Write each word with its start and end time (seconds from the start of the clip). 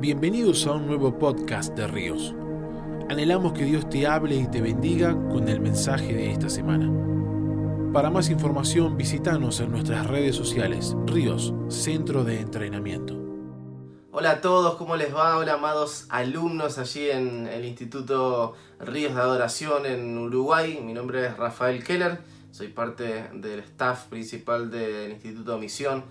Bienvenidos 0.00 0.64
a 0.68 0.74
un 0.74 0.86
nuevo 0.86 1.18
podcast 1.18 1.74
de 1.74 1.88
Ríos. 1.88 2.32
Anhelamos 3.10 3.52
que 3.52 3.64
Dios 3.64 3.90
te 3.90 4.06
hable 4.06 4.36
y 4.36 4.46
te 4.46 4.60
bendiga 4.60 5.12
con 5.28 5.48
el 5.48 5.58
mensaje 5.58 6.14
de 6.14 6.30
esta 6.30 6.48
semana. 6.48 6.88
Para 7.92 8.08
más 8.08 8.30
información 8.30 8.96
visítanos 8.96 9.58
en 9.58 9.72
nuestras 9.72 10.06
redes 10.06 10.36
sociales, 10.36 10.94
Ríos, 11.04 11.52
Centro 11.68 12.22
de 12.22 12.38
Entrenamiento. 12.38 13.18
Hola 14.12 14.30
a 14.30 14.40
todos, 14.40 14.76
¿cómo 14.76 14.94
les 14.94 15.12
va? 15.12 15.36
Hola 15.36 15.54
amados 15.54 16.06
alumnos 16.10 16.78
allí 16.78 17.10
en 17.10 17.48
el 17.48 17.64
Instituto 17.64 18.54
Ríos 18.78 19.16
de 19.16 19.20
Adoración 19.20 19.84
en 19.84 20.16
Uruguay. 20.16 20.80
Mi 20.80 20.92
nombre 20.92 21.26
es 21.26 21.36
Rafael 21.36 21.82
Keller, 21.82 22.20
soy 22.52 22.68
parte 22.68 23.30
del 23.34 23.58
staff 23.60 24.04
principal 24.04 24.70
del 24.70 25.10
Instituto 25.10 25.58
Misión 25.58 26.04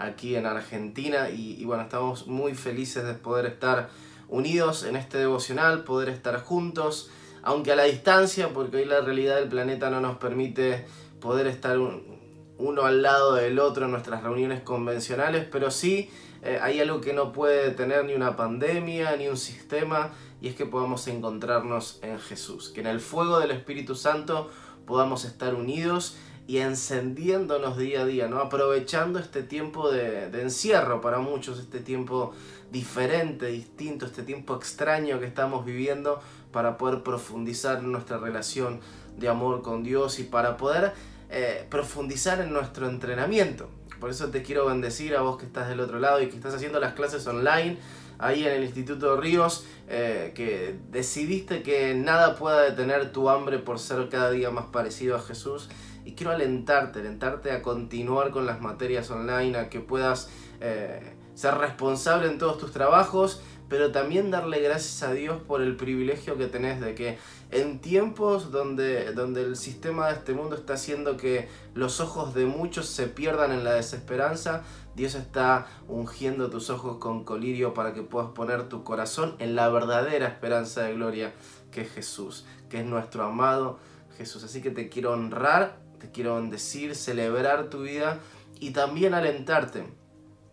aquí 0.00 0.34
en 0.34 0.46
Argentina 0.46 1.28
y, 1.30 1.64
bueno, 1.64 1.84
estamos 1.84 2.26
muy 2.26 2.54
felices 2.54 3.04
de 3.04 3.14
poder 3.14 3.46
estar 3.46 3.90
unidos 4.28 4.84
en 4.84 4.96
este 4.96 5.18
devocional, 5.18 5.84
poder 5.84 6.08
estar 6.08 6.40
juntos, 6.42 7.10
aunque 7.42 7.72
a 7.72 7.76
la 7.76 7.84
distancia, 7.84 8.48
porque 8.52 8.78
hoy 8.78 8.84
la 8.86 9.00
realidad 9.00 9.36
del 9.36 9.48
planeta 9.48 9.90
no 9.90 10.00
nos 10.00 10.16
permite 10.16 10.86
poder 11.20 11.46
estar 11.46 11.78
uno 11.78 12.82
al 12.82 13.02
lado 13.02 13.34
del 13.34 13.58
otro 13.58 13.84
en 13.84 13.90
nuestras 13.90 14.22
reuniones 14.22 14.60
convencionales, 14.62 15.46
pero 15.50 15.70
sí 15.70 16.10
eh, 16.42 16.58
hay 16.62 16.80
algo 16.80 17.00
que 17.00 17.12
no 17.12 17.32
puede 17.32 17.70
tener 17.72 18.04
ni 18.06 18.14
una 18.14 18.36
pandemia 18.36 19.16
ni 19.16 19.28
un 19.28 19.36
sistema, 19.36 20.12
y 20.40 20.48
es 20.48 20.54
que 20.54 20.64
podamos 20.64 21.06
encontrarnos 21.08 21.98
en 22.02 22.18
Jesús, 22.18 22.70
que 22.70 22.80
en 22.80 22.86
el 22.86 23.00
fuego 23.00 23.38
del 23.38 23.50
Espíritu 23.50 23.94
Santo 23.94 24.50
podamos 24.86 25.26
estar 25.26 25.54
unidos 25.54 26.16
y 26.50 26.58
encendiéndonos 26.58 27.78
día 27.78 28.00
a 28.00 28.04
día, 28.04 28.26
¿no? 28.26 28.40
aprovechando 28.40 29.20
este 29.20 29.44
tiempo 29.44 29.88
de, 29.88 30.24
encierro 30.42 31.00
para 31.00 31.20
muchos, 31.20 31.60
este 31.60 31.78
tiempo 31.78 32.32
diferente, 32.72 33.46
distinto, 33.46 34.04
este 34.04 34.24
tiempo 34.24 34.56
extraño 34.56 35.20
que 35.20 35.26
estamos 35.26 35.64
viviendo 35.64 36.20
para 36.50 36.76
poder 36.76 37.04
profundizar 37.04 37.78
en 37.78 37.92
nuestra 37.92 38.18
relación 38.18 38.80
de 39.16 39.28
amor 39.28 39.62
con 39.62 39.84
Dios 39.84 40.18
y 40.18 40.24
para 40.24 40.56
poder 40.56 40.92
eh, 41.30 41.68
profundizar 41.70 42.40
en 42.40 42.52
nuestro 42.52 42.88
entrenamiento. 42.88 43.68
Por 44.00 44.10
eso 44.10 44.30
te 44.30 44.42
quiero 44.42 44.66
bendecir 44.66 45.14
a 45.14 45.20
vos 45.20 45.38
que 45.38 45.46
estás 45.46 45.68
del 45.68 45.78
otro 45.78 46.00
lado 46.00 46.20
y 46.20 46.30
que 46.30 46.34
estás 46.34 46.52
haciendo 46.52 46.80
las 46.80 46.94
clases 46.94 47.24
online 47.28 47.78
ahí 48.18 48.44
en 48.44 48.54
el 48.54 48.64
Instituto 48.64 49.16
Ríos, 49.16 49.66
eh, 49.88 50.32
que 50.34 50.74
decidiste 50.90 51.62
que 51.62 51.94
nada 51.94 52.34
pueda 52.34 52.62
detener 52.62 53.12
tu 53.12 53.30
hambre 53.30 53.60
por 53.60 53.78
ser 53.78 54.08
cada 54.08 54.32
día 54.32 54.50
más 54.50 54.66
parecido 54.66 55.14
a 55.14 55.20
Jesús 55.20 55.68
y 56.10 56.14
quiero 56.14 56.32
alentarte, 56.32 56.98
alentarte 56.98 57.52
a 57.52 57.62
continuar 57.62 58.32
con 58.32 58.44
las 58.44 58.60
materias 58.60 59.10
online, 59.12 59.56
a 59.56 59.68
que 59.68 59.78
puedas 59.78 60.28
eh, 60.60 61.14
ser 61.34 61.54
responsable 61.54 62.26
en 62.26 62.38
todos 62.38 62.58
tus 62.58 62.72
trabajos, 62.72 63.40
pero 63.68 63.92
también 63.92 64.32
darle 64.32 64.60
gracias 64.60 65.08
a 65.08 65.12
Dios 65.12 65.40
por 65.40 65.62
el 65.62 65.76
privilegio 65.76 66.36
que 66.36 66.46
tenés 66.46 66.80
de 66.80 66.96
que 66.96 67.18
en 67.52 67.78
tiempos 67.78 68.50
donde, 68.50 69.12
donde 69.12 69.42
el 69.42 69.54
sistema 69.56 70.08
de 70.08 70.14
este 70.14 70.32
mundo 70.32 70.56
está 70.56 70.72
haciendo 70.74 71.16
que 71.16 71.48
los 71.74 72.00
ojos 72.00 72.34
de 72.34 72.46
muchos 72.46 72.86
se 72.86 73.06
pierdan 73.06 73.52
en 73.52 73.62
la 73.62 73.74
desesperanza, 73.74 74.64
Dios 74.96 75.14
está 75.14 75.68
ungiendo 75.86 76.50
tus 76.50 76.70
ojos 76.70 76.96
con 76.96 77.22
colirio 77.22 77.72
para 77.72 77.94
que 77.94 78.02
puedas 78.02 78.30
poner 78.30 78.68
tu 78.68 78.82
corazón 78.82 79.36
en 79.38 79.54
la 79.54 79.68
verdadera 79.68 80.26
esperanza 80.26 80.82
de 80.82 80.94
gloria 80.94 81.32
que 81.70 81.82
es 81.82 81.92
Jesús, 81.92 82.46
que 82.68 82.80
es 82.80 82.84
nuestro 82.84 83.22
amado 83.24 83.78
Jesús. 84.18 84.42
Así 84.42 84.60
que 84.60 84.72
te 84.72 84.88
quiero 84.88 85.12
honrar 85.12 85.89
te 86.00 86.10
quiero 86.10 86.36
bendecir, 86.36 86.96
celebrar 86.96 87.70
tu 87.70 87.82
vida 87.82 88.18
y 88.58 88.70
también 88.70 89.14
alentarte. 89.14 89.84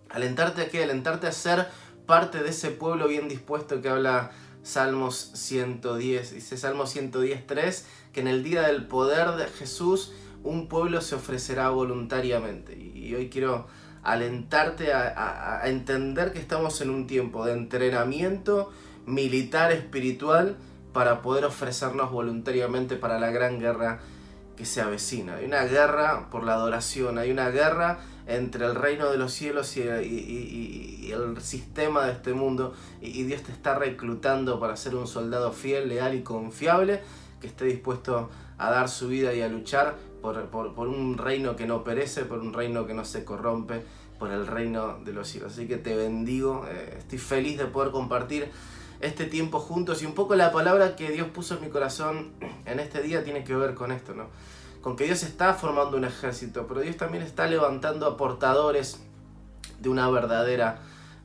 ¿Alentarte 0.09 0.63
a 0.63 0.69
qué? 0.69 0.83
Alentarte 0.83 1.27
a 1.27 1.31
ser 1.31 1.67
parte 2.05 2.43
de 2.43 2.49
ese 2.49 2.69
pueblo 2.69 3.07
bien 3.07 3.27
dispuesto 3.27 3.81
que 3.81 3.89
habla 3.89 4.31
Salmos 4.63 5.31
110. 5.33 6.33
Dice 6.33 6.57
Salmos 6.57 6.95
110.3 6.95 7.83
que 8.13 8.19
en 8.19 8.27
el 8.27 8.43
día 8.43 8.63
del 8.63 8.85
poder 8.87 9.31
de 9.31 9.47
Jesús 9.47 10.13
un 10.43 10.67
pueblo 10.67 11.01
se 11.01 11.15
ofrecerá 11.15 11.69
voluntariamente. 11.69 12.77
Y 12.77 13.15
hoy 13.15 13.29
quiero 13.29 13.67
alentarte 14.03 14.93
a 14.93 15.61
entender 15.65 16.31
que 16.31 16.39
estamos 16.39 16.79
en 16.81 16.89
un 16.89 17.07
tiempo 17.07 17.45
de 17.45 17.53
entrenamiento 17.53 18.71
militar 19.05 19.71
espiritual 19.71 20.55
para 20.93 21.21
poder 21.21 21.45
ofrecernos 21.45 22.11
voluntariamente 22.11 22.95
para 22.95 23.19
la 23.19 23.31
gran 23.31 23.59
guerra 23.59 23.99
que 24.57 24.65
se 24.65 24.81
avecina. 24.81 25.35
Hay 25.35 25.45
una 25.45 25.63
guerra 25.63 26.29
por 26.29 26.43
la 26.43 26.53
adoración, 26.53 27.17
hay 27.17 27.31
una 27.31 27.49
guerra 27.49 27.99
entre 28.25 28.65
el 28.65 28.75
reino 28.75 29.09
de 29.09 29.17
los 29.17 29.31
cielos 29.31 29.77
y, 29.77 29.81
el 29.81 31.41
sistema 31.41 32.05
de 32.05 32.11
este 32.11 32.33
mundo. 32.33 32.73
Y, 32.99 33.23
Dios 33.23 33.43
te 33.43 33.53
está 33.53 33.75
reclutando 33.75 34.59
para 34.59 34.75
ser 34.75 34.95
un 34.95 35.07
soldado 35.07 35.53
fiel, 35.53 35.87
leal 35.87 36.15
y 36.15 36.23
confiable, 36.23 37.01
que 37.39 37.47
esté 37.47 37.65
dispuesto 37.65 38.29
a 38.57 38.71
dar 38.71 38.89
su 38.89 39.07
vida 39.07 39.33
y 39.33 39.41
a 39.41 39.47
luchar 39.47 39.95
por, 40.21 40.87
un 40.87 41.17
reino 41.17 41.55
que 41.55 41.67
no 41.67 41.83
perece, 41.83 42.25
por 42.25 42.39
un 42.39 42.51
reino 42.51 42.85
que 42.85 42.93
no 42.93 43.05
se 43.05 43.23
corrompe, 43.23 43.83
por 44.17 44.31
el 44.31 44.47
reino 44.47 44.97
de 45.05 45.13
los 45.13 45.27
cielos. 45.27 45.53
Así 45.53 45.67
que 45.67 45.77
te 45.77 45.95
bendigo, 45.95 46.65
eh, 46.67 46.95
estoy 46.97 47.19
feliz 47.19 47.57
de 47.59 47.65
poder 47.65 47.91
compartir 47.91 48.51
este 48.99 49.25
tiempo 49.25 49.59
juntos 49.59 50.01
y 50.01 50.05
un 50.05 50.13
poco 50.13 50.35
la 50.35 50.51
palabra 50.51 50.95
que 50.95 51.11
Dios 51.11 51.27
puso 51.29 51.55
en 51.55 51.61
mi 51.61 51.69
corazón 51.69 52.31
en 52.65 52.79
este 52.79 53.01
día 53.01 53.23
tiene 53.23 53.43
que 53.43 53.55
ver 53.55 53.73
con 53.75 53.91
esto, 53.91 54.13
¿no? 54.13 54.27
Con 54.81 54.95
que 54.95 55.05
Dios 55.05 55.23
está 55.23 55.53
formando 55.53 55.97
un 55.97 56.05
ejército, 56.05 56.65
pero 56.67 56.81
Dios 56.81 56.97
también 56.97 57.23
está 57.23 57.47
levantando 57.47 58.05
a 58.05 58.17
portadores 58.17 58.99
de 59.79 59.89
una 59.89 60.09
verdadera 60.09 60.79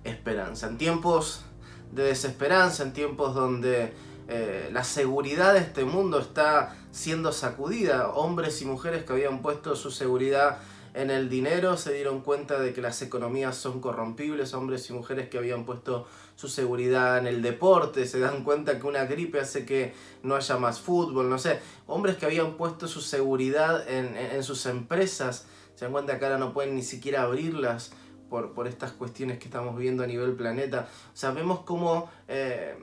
esperanza. 0.04 0.66
En 0.68 0.78
tiempos 0.78 1.44
de 1.92 2.04
desesperanza, 2.04 2.82
en 2.82 2.92
tiempos 2.92 3.34
donde 3.34 3.92
eh, 4.28 4.68
la 4.72 4.84
seguridad 4.84 5.54
de 5.54 5.60
este 5.60 5.84
mundo 5.84 6.18
está 6.18 6.76
siendo 6.90 7.32
sacudida, 7.32 8.08
hombres 8.10 8.60
y 8.62 8.64
mujeres 8.64 9.04
que 9.04 9.12
habían 9.12 9.42
puesto 9.42 9.76
su 9.76 9.90
seguridad 9.90 10.58
en 10.94 11.10
el 11.10 11.30
dinero 11.30 11.76
se 11.78 11.94
dieron 11.94 12.20
cuenta 12.20 12.58
de 12.58 12.74
que 12.74 12.82
las 12.82 13.00
economías 13.00 13.56
son 13.56 13.80
corrompibles, 13.80 14.52
hombres 14.52 14.90
y 14.90 14.92
mujeres 14.92 15.28
que 15.30 15.38
habían 15.38 15.64
puesto 15.64 16.06
su 16.42 16.48
seguridad 16.48 17.18
en 17.18 17.28
el 17.28 17.40
deporte, 17.40 18.04
se 18.04 18.18
dan 18.18 18.42
cuenta 18.42 18.80
que 18.80 18.84
una 18.88 19.04
gripe 19.04 19.38
hace 19.38 19.64
que 19.64 19.94
no 20.24 20.34
haya 20.34 20.56
más 20.56 20.80
fútbol, 20.80 21.30
no 21.30 21.38
sé, 21.38 21.60
hombres 21.86 22.16
que 22.16 22.26
habían 22.26 22.56
puesto 22.56 22.88
su 22.88 23.00
seguridad 23.00 23.88
en, 23.88 24.42
sus 24.42 24.66
empresas, 24.66 25.46
se 25.76 25.84
dan 25.84 25.92
cuenta 25.92 26.18
que 26.18 26.24
ahora 26.24 26.38
no 26.38 26.52
pueden 26.52 26.74
ni 26.74 26.82
siquiera 26.82 27.22
abrirlas 27.22 27.92
por, 28.28 28.54
por 28.54 28.66
estas 28.66 28.90
cuestiones 28.90 29.38
que 29.38 29.44
estamos 29.44 29.78
viendo 29.78 30.02
a 30.02 30.08
nivel 30.08 30.34
planeta. 30.34 30.88
O 31.14 31.16
sea, 31.16 31.30
vemos 31.30 31.60
cómo... 31.60 32.10
Eh, 32.26 32.74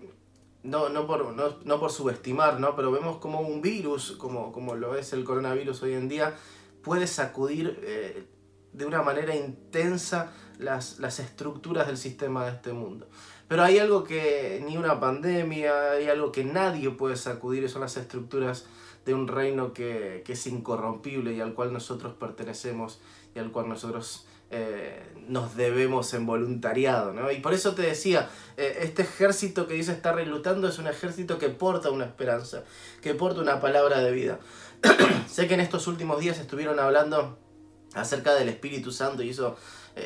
no, 0.64 0.88
no, 0.88 1.06
por, 1.06 1.34
no, 1.34 1.80
por 1.82 1.92
subestimar, 1.92 2.62
¿no? 2.62 2.78
pero 2.78 2.92
vemos 2.92 3.18
como 3.18 3.42
un 3.42 3.62
virus, 3.62 4.14
como, 4.14 4.54
como 4.54 4.76
lo 4.76 4.96
es 4.96 5.12
el 5.12 5.26
coronavirus 5.26 5.84
hoy 5.84 5.96
en 5.96 6.08
día, 6.08 6.34
puede 6.82 7.08
sacudir 7.08 7.78
eh, 7.84 8.24
de 8.72 8.86
una 8.86 9.02
manera 9.02 9.36
intensa 9.36 10.32
las, 10.60 11.00
las, 11.00 11.20
estructuras 11.20 11.88
del 11.88 11.98
sistema 11.98 12.46
de 12.46 12.52
este 12.52 12.74
mundo. 12.74 13.08
Pero 13.48 13.64
hay 13.64 13.80
algo 13.80 14.04
que 14.04 14.64
ni 14.66 14.78
una 14.78 15.00
pandemia, 15.00 15.92
hay 15.94 16.08
algo 16.08 16.32
que 16.32 16.44
nadie 16.44 16.92
puede 16.92 17.16
sacudir, 17.16 17.64
y 17.64 17.70
son 17.70 17.82
las 17.82 17.98
estructuras 17.98 18.66
de 19.06 19.14
un 19.16 19.28
reino 19.28 19.74
que, 19.74 20.22
que, 20.24 20.34
es 20.34 20.46
incorrompible 20.46 21.34
y 21.34 21.42
al 21.42 21.54
cual 21.56 21.74
nosotros 21.74 22.14
pertenecemos 22.14 23.00
y 23.34 23.40
al 23.40 23.52
cual 23.52 23.70
nosotros 23.70 24.28
eh, 24.52 25.04
nos 25.28 25.56
debemos 25.56 26.12
en 26.16 26.26
voluntariado. 26.26 27.14
¿no? 27.14 27.32
Y 27.32 27.40
por 27.40 27.54
eso 27.54 27.76
te 27.76 27.84
decía, 27.84 28.30
eh, 28.58 28.80
este 28.82 29.04
ejército 29.04 29.68
que 29.68 29.76
dice 29.76 29.92
estar 29.92 30.16
reclutando 30.16 30.68
es 30.68 30.80
un 30.80 30.88
ejército 30.88 31.38
que 31.38 31.50
porta 31.50 31.92
una 31.92 32.06
esperanza, 32.06 32.64
que 33.02 33.14
porta 33.14 33.42
una 33.42 33.60
palabra 33.62 34.00
de 34.00 34.12
vida. 34.12 34.40
sé 35.28 35.48
que 35.48 35.54
en 35.54 35.60
estos 35.60 35.86
últimos 35.86 36.20
días 36.20 36.40
estuvieron 36.40 36.80
hablando 36.80 37.38
acerca 37.94 38.34
del 38.34 38.50
Espíritu 38.50 38.92
Santo 38.92 39.22
y 39.22 39.30
eso, 39.30 39.56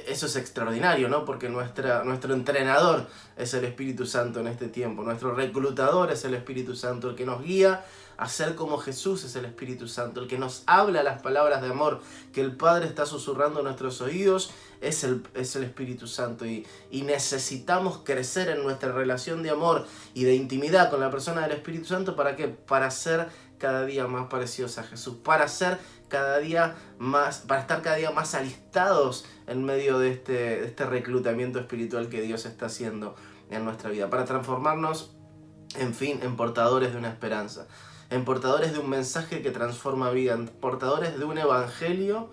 eso 0.08 0.26
es 0.26 0.36
extraordinario, 0.36 1.10
¿no? 1.10 1.26
Porque 1.26 1.50
nuestro 1.50 2.34
entrenador 2.34 3.08
es 3.38 3.54
el 3.54 3.66
Espíritu 3.66 4.06
Santo 4.06 4.40
en 4.40 4.48
este 4.48 4.68
tiempo, 4.68 5.04
nuestro 5.04 5.34
reclutador 5.34 6.12
es 6.12 6.26
el 6.26 6.34
Espíritu 6.34 6.76
Santo, 6.76 7.10
el 7.10 7.16
que 7.16 7.26
nos 7.26 7.44
guía 7.44 7.84
a 8.18 8.30
ser 8.30 8.56
como 8.56 8.78
Jesús 8.78 9.24
es 9.24 9.36
el 9.36 9.46
Espíritu 9.46 9.88
Santo, 9.88 10.22
el 10.22 10.28
que 10.28 10.38
nos 10.38 10.64
habla 10.68 11.04
las 11.04 11.22
palabras 11.22 11.62
de 11.62 11.70
amor 11.70 12.00
que 12.32 12.42
el 12.42 12.56
Padre 12.56 12.86
está 12.86 13.06
susurrando 13.06 13.60
en 13.60 13.66
nuestros 13.66 14.02
oídos 14.02 14.52
es 14.82 15.04
el, 15.04 15.24
es 15.34 15.56
el 15.56 15.64
Espíritu 15.64 16.08
Santo. 16.08 16.46
Y, 16.46 16.66
y 16.92 17.02
necesitamos 17.04 18.00
crecer 18.04 18.50
en 18.50 18.64
nuestra 18.64 18.92
relación 18.92 19.42
de 19.42 19.50
amor 19.50 19.88
y 20.14 20.26
de 20.26 20.36
intimidad 20.36 20.90
con 20.90 21.00
la 21.00 21.10
persona 21.10 21.42
del 21.42 21.54
Espíritu 21.54 21.86
Santo. 21.86 22.16
Para 22.16 22.36
que 22.36 22.50
para 22.50 22.92
ser 22.92 23.28
cada 23.58 23.86
día 23.86 24.08
más 24.08 24.28
parecidos 24.28 24.78
a 24.78 24.84
Jesús, 24.84 25.16
para 25.24 25.48
ser 25.48 25.80
cada 26.08 26.38
día 26.40 26.76
más, 27.00 27.40
para 27.40 27.62
estar 27.62 27.82
cada 27.82 27.96
día 27.96 28.12
más 28.12 28.36
alistados 28.36 29.26
en 29.48 29.64
medio 29.64 30.00
de 30.00 30.12
este, 30.12 30.34
de 30.34 30.66
este 30.66 30.86
reclutamiento 30.86 31.60
espiritual 31.60 32.10
que 32.10 32.22
Dios 32.22 32.46
está 32.46 32.68
haciendo 32.68 33.16
en 33.50 33.66
nuestra 33.66 33.90
vida, 33.90 34.10
para 34.10 34.26
transformarnos, 34.26 35.16
en 35.76 35.94
fin, 35.94 36.20
en 36.24 36.36
portadores 36.36 36.92
de 36.92 36.98
una 36.98 37.10
esperanza, 37.10 37.68
en 38.10 38.26
portadores 38.26 38.74
de 38.74 38.80
un 38.80 38.90
mensaje 38.90 39.42
que 39.42 39.52
transforma 39.52 40.12
vida, 40.12 40.34
en 40.34 40.48
portadores 40.48 41.18
de 41.18 41.26
un 41.26 41.38
evangelio 41.38 42.30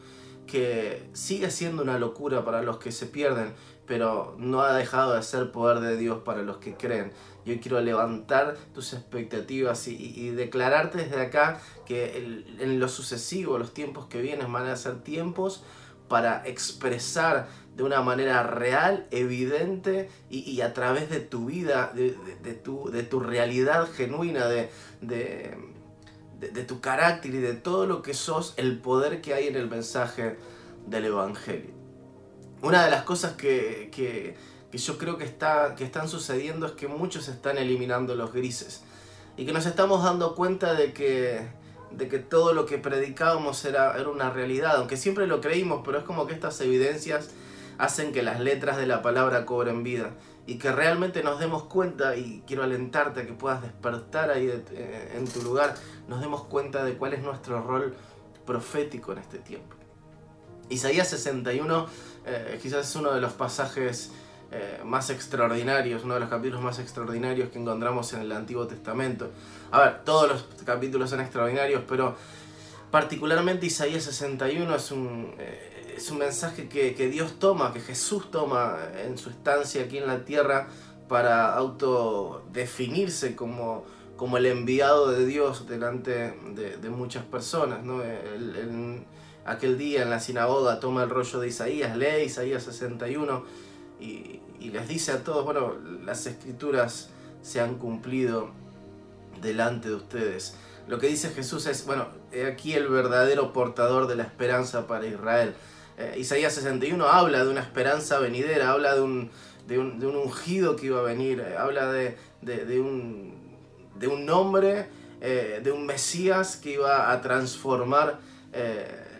que 0.47 1.09
sigue 1.13 1.51
siendo 1.51 1.83
una 1.83 1.99
locura 1.99 2.45
para 2.45 2.63
los 2.63 2.79
que 2.79 2.91
se 2.93 3.07
pierden, 3.07 3.55
pero 3.87 4.35
no 4.39 4.63
ha 4.63 4.75
dejado 4.75 5.15
de 5.15 5.23
ser 5.23 5.53
poder 5.53 5.81
de 5.81 5.97
Dios 5.97 6.19
para 6.25 6.43
los 6.43 6.59
que 6.59 6.75
creen. 6.75 7.13
Yo 7.50 7.61
quiero 7.61 7.81
levantar 7.81 8.56
tus 8.75 8.93
expectativas 8.93 9.88
y, 9.88 10.31
declararte 10.31 10.99
desde 10.99 11.20
acá 11.20 11.61
que 11.87 12.17
en 12.58 12.79
lo 12.79 12.88
sucesivo, 12.88 13.58
los 13.58 13.75
tiempos 13.75 14.06
que 14.06 14.20
vienen 14.20 14.52
van 14.52 14.67
a 14.67 14.76
ser 14.76 15.02
tiempos 15.02 15.62
para 16.11 16.43
expresar 16.44 17.49
de 17.76 17.85
una 17.85 18.02
manera 18.02 18.43
real, 18.43 19.06
evidente 19.12 20.11
y, 20.29 20.61
a 20.61 20.75
través 20.75 21.08
de 21.08 21.20
tu 21.20 21.47
vida, 21.47 21.93
de, 21.94 22.11
tu, 22.55 23.20
realidad 23.20 23.88
genuina, 23.91 24.47
de, 24.47 24.70
tu 26.67 26.81
carácter 26.81 27.35
y 27.35 27.38
de 27.38 27.55
todo 27.55 27.87
lo 27.87 28.02
que 28.02 28.12
sos, 28.12 28.55
el 28.56 28.79
poder 28.81 29.20
que 29.23 29.35
hay 29.35 29.47
en 29.47 29.56
el 29.56 29.70
mensaje 29.70 30.37
del 30.87 31.06
Evangelio. 31.06 31.70
Una 32.61 32.85
de 32.85 32.91
las 32.91 33.05
cosas 33.05 33.35
que, 33.35 34.37
yo 34.79 34.99
creo 34.99 35.19
que, 35.19 35.25
está, 35.25 35.75
que 35.75 35.85
están 35.85 36.09
sucediendo 36.09 36.67
es 36.67 36.73
que 36.73 36.89
muchos 36.89 37.29
están 37.29 37.59
eliminando 37.59 38.15
los 38.15 38.33
grises 38.33 38.83
y 39.37 39.47
que 39.47 39.53
nos 39.53 39.67
estamos 39.67 40.05
dando 40.05 40.35
cuenta 40.35 40.75
de 40.75 40.93
que, 40.93 41.49
de 41.91 42.09
que 42.09 42.19
todo 42.19 42.53
lo 42.53 42.67
que 42.67 42.79
predicábamos 42.79 43.65
era, 43.65 43.99
era 43.99 44.09
una 44.09 44.31
realidad, 44.31 44.77
aunque 44.77 44.97
siempre 44.97 45.27
lo 45.27 45.41
creímos, 45.41 45.83
pero 45.85 45.99
es 45.99 46.05
como 46.05 46.27
que 46.27 46.35
estas 46.35 46.61
evidencias 46.61 47.31
hacen 47.79 48.13
que 48.13 48.23
las 48.23 48.41
letras 48.41 48.77
de 48.77 48.87
la 48.87 49.03
palabra 49.03 49.47
cobren 49.47 49.83
vida 49.83 50.11
y 50.47 50.59
que 50.59 50.73
realmente 50.73 51.23
nos 51.23 51.39
demos 51.39 51.65
cuenta, 51.65 52.17
y 52.17 52.43
quiero 52.47 52.63
alentarte 52.63 53.21
a 53.21 53.27
que 53.27 53.33
puedas 53.33 53.63
despertar 53.63 54.31
ahí 54.31 54.49
eh, 54.49 55.15
en 55.17 55.27
tu 55.27 55.43
lugar, 55.43 55.75
nos 56.09 56.21
demos 56.21 56.45
cuenta 56.45 56.85
de 56.85 56.95
cuál 56.95 57.13
es 57.15 57.23
nuestro 57.23 57.63
rol 57.63 57.95
profético 58.45 59.13
en 59.13 59.19
este 59.19 59.39
tiempo. 59.39 59.77
Isaías 60.69 61.09
61 61.09 61.87
eh, 62.27 62.59
quizás 62.63 62.89
es 62.89 62.97
uno 62.97 63.13
de 63.13 63.21
los 63.21 63.33
pasajes 63.33 64.11
eh, 64.52 64.81
más 64.85 65.11
extraordinarios, 65.11 66.02
uno 66.02 66.14
de 66.14 66.20
los 66.20 66.29
capítulos 66.29 66.61
más 66.61 66.81
extraordinarios 66.81 67.50
que 67.50 67.61
encontramos 67.61 68.12
en 68.14 68.23
el 68.23 68.32
Antiguo 68.32 68.67
Testamento. 68.67 69.31
A 69.70 69.79
ver, 69.81 70.05
todos 70.05 70.29
los 70.29 70.64
capítulos 70.64 71.08
son 71.08 71.20
extraordinarios, 71.20 71.85
pero 71.87 72.17
particularmente 72.91 73.67
Isaías 73.67 74.02
61 74.02 74.75
es 74.75 74.91
un, 74.91 75.35
eh, 75.38 75.94
es 75.97 76.11
un 76.11 76.19
mensaje 76.19 76.69
que, 76.69 77.08
Dios 77.08 77.38
toma, 77.38 77.73
que 77.73 77.79
Jesús 77.79 78.32
toma 78.32 78.76
en 79.05 79.19
su 79.19 79.31
estancia 79.31 79.85
aquí 79.85 79.99
en 79.99 80.08
la 80.08 80.25
tierra 80.25 80.67
para 81.08 81.55
autodefinirse 81.55 83.37
como, 83.37 83.85
como 84.17 84.37
el 84.37 84.47
enviado 84.47 85.12
de 85.12 85.26
Dios 85.26 85.69
delante 85.69 86.35
de, 86.55 86.91
muchas 86.91 87.23
personas. 87.23 87.85
¿no? 87.85 88.02
aquel 89.44 89.79
día 89.79 90.02
en 90.02 90.11
la 90.11 90.19
sinagoga 90.19 90.81
toma 90.81 91.05
el 91.05 91.11
rollo 91.11 91.38
de 91.38 91.49
Isaías, 91.49 91.97
lee 91.97 92.25
Isaías 92.25 92.64
61 92.64 93.70
y, 94.00 94.41
les 94.70 94.88
dice 94.88 95.12
a 95.12 95.25
todos, 95.25 95.44
bueno, 95.44 95.75
las 96.05 96.26
escrituras 96.26 97.08
se 97.43 97.61
han 97.61 97.76
cumplido 97.76 98.50
delante 99.41 99.88
de 99.88 99.94
ustedes. 99.94 100.55
Lo 100.87 100.99
que 100.99 101.06
dice 101.06 101.31
Jesús 101.31 101.67
es, 101.67 101.87
bueno, 101.87 102.08
aquí 102.47 102.75
el 102.75 102.88
verdadero 102.88 103.52
portador 103.52 104.06
de 104.06 104.17
la 104.17 104.23
esperanza 104.23 104.87
para 104.87 105.06
Israel. 105.06 105.55
Eh, 105.99 106.17
Isaías 106.19 106.55
61 106.55 107.05
habla 107.06 107.44
de 107.44 107.50
una 107.50 107.61
esperanza 107.61 108.19
venidera, 108.19 108.70
habla 108.70 108.94
de 108.94 109.00
un, 109.02 109.31
ungido 109.69 110.76
que 110.76 110.87
iba 110.87 111.00
a 111.00 111.02
venir, 111.02 111.41
eh, 111.41 111.56
habla 111.56 111.93
de, 111.93 112.17
un, 112.81 113.35
de 113.99 114.87
eh, 115.20 115.61
de 115.62 115.73
un 115.73 115.87
Mesías 115.87 116.56
que 116.56 116.73
iba 116.73 117.12
a 117.12 117.20
transformar 117.20 118.19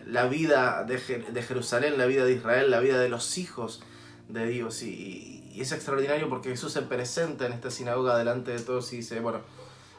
la 0.07 0.25
vida 0.25 0.83
de, 0.83 0.97
Jerusalén, 0.97 1.97
la 1.97 2.05
vida 2.05 2.25
de 2.25 2.33
Israel, 2.33 2.69
la 2.69 2.79
vida 2.79 2.99
de 2.99 3.07
los 3.07 3.37
hijos 3.37 3.81
de 4.31 4.47
Dios. 4.47 4.81
Y, 4.83 5.37
es 5.55 5.71
extraordinario 5.71 6.29
porque 6.29 6.49
Jesús 6.49 6.71
se 6.71 6.81
presenta 6.81 7.45
en 7.45 7.53
esta 7.53 7.69
sinagoga 7.69 8.17
delante 8.17 8.51
de 8.51 8.59
todos 8.59 8.91
y 8.93 8.97
dice, 8.97 9.19
bueno, 9.19 9.41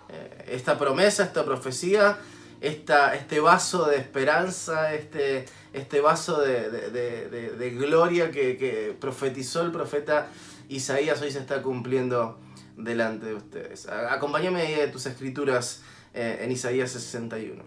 eh, 0.08 0.44
esta 0.49 0.79
promesa, 0.79 1.25
esta 1.25 1.44
profecía, 1.44 2.19
esta, 2.61 3.14
este 3.14 3.38
vaso 3.38 3.84
de 3.84 3.96
esperanza, 3.96 4.94
este, 4.94 5.44
este 5.73 6.00
vaso 6.00 6.40
de, 6.40 7.76
gloria 7.79 8.31
que, 8.31 8.96
profetizó 8.99 9.62
el 9.62 9.73
profeta 9.73 10.29
Isaías 10.69 11.20
hoy 11.20 11.31
se 11.31 11.38
está 11.38 11.61
cumpliendo 11.61 12.40
delante 12.76 13.26
de 13.26 13.34
ustedes. 13.34 13.87
Acompáñame 13.87 14.76
de 14.76 14.88
tus 14.88 15.06
escrituras 15.06 15.82
eh, 16.14 16.40
en 16.40 16.50
Isaías 16.50 16.90
61. 16.93 17.62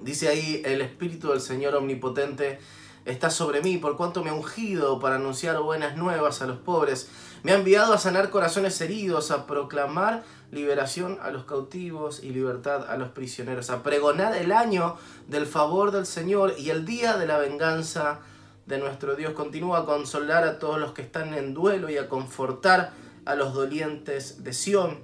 Dice 0.00 0.28
ahí, 0.28 0.62
el 0.64 0.80
Espíritu 0.80 1.30
del 1.30 1.40
Señor 1.40 1.74
Omnipotente 1.74 2.58
está 3.06 3.30
sobre 3.30 3.62
mí, 3.62 3.78
por 3.78 3.96
cuanto 3.96 4.22
me 4.22 4.30
ha 4.30 4.34
ungido 4.34 4.98
para 4.98 5.16
anunciar 5.16 5.58
buenas 5.60 5.96
nuevas 5.96 6.42
a 6.42 6.46
los 6.46 6.58
pobres. 6.58 7.08
Me 7.42 7.52
ha 7.52 7.54
enviado 7.54 7.92
a 7.92 7.98
sanar 7.98 8.30
corazones 8.30 8.80
heridos, 8.80 9.30
a 9.30 9.46
proclamar 9.46 10.24
liberación 10.50 11.18
a 11.22 11.30
los 11.30 11.44
cautivos 11.44 12.22
y 12.22 12.30
libertad 12.30 12.90
a 12.90 12.96
los 12.96 13.10
prisioneros, 13.10 13.70
a 13.70 13.82
pregonar 13.82 14.36
el 14.36 14.52
año 14.52 14.96
del 15.28 15.46
favor 15.46 15.92
del 15.92 16.06
Señor 16.06 16.54
y 16.58 16.70
el 16.70 16.84
día 16.84 17.16
de 17.16 17.26
la 17.26 17.38
venganza 17.38 18.20
de 18.66 18.78
nuestro 18.78 19.14
Dios. 19.14 19.32
Continúa 19.34 19.78
a 19.78 19.84
consolar 19.84 20.42
a 20.44 20.58
todos 20.58 20.80
los 20.80 20.92
que 20.92 21.02
están 21.02 21.34
en 21.34 21.54
duelo 21.54 21.88
y 21.88 21.98
a 21.98 22.08
confortar 22.08 22.92
a 23.24 23.36
los 23.36 23.54
dolientes 23.54 24.42
de 24.42 24.52
Sión. 24.52 24.98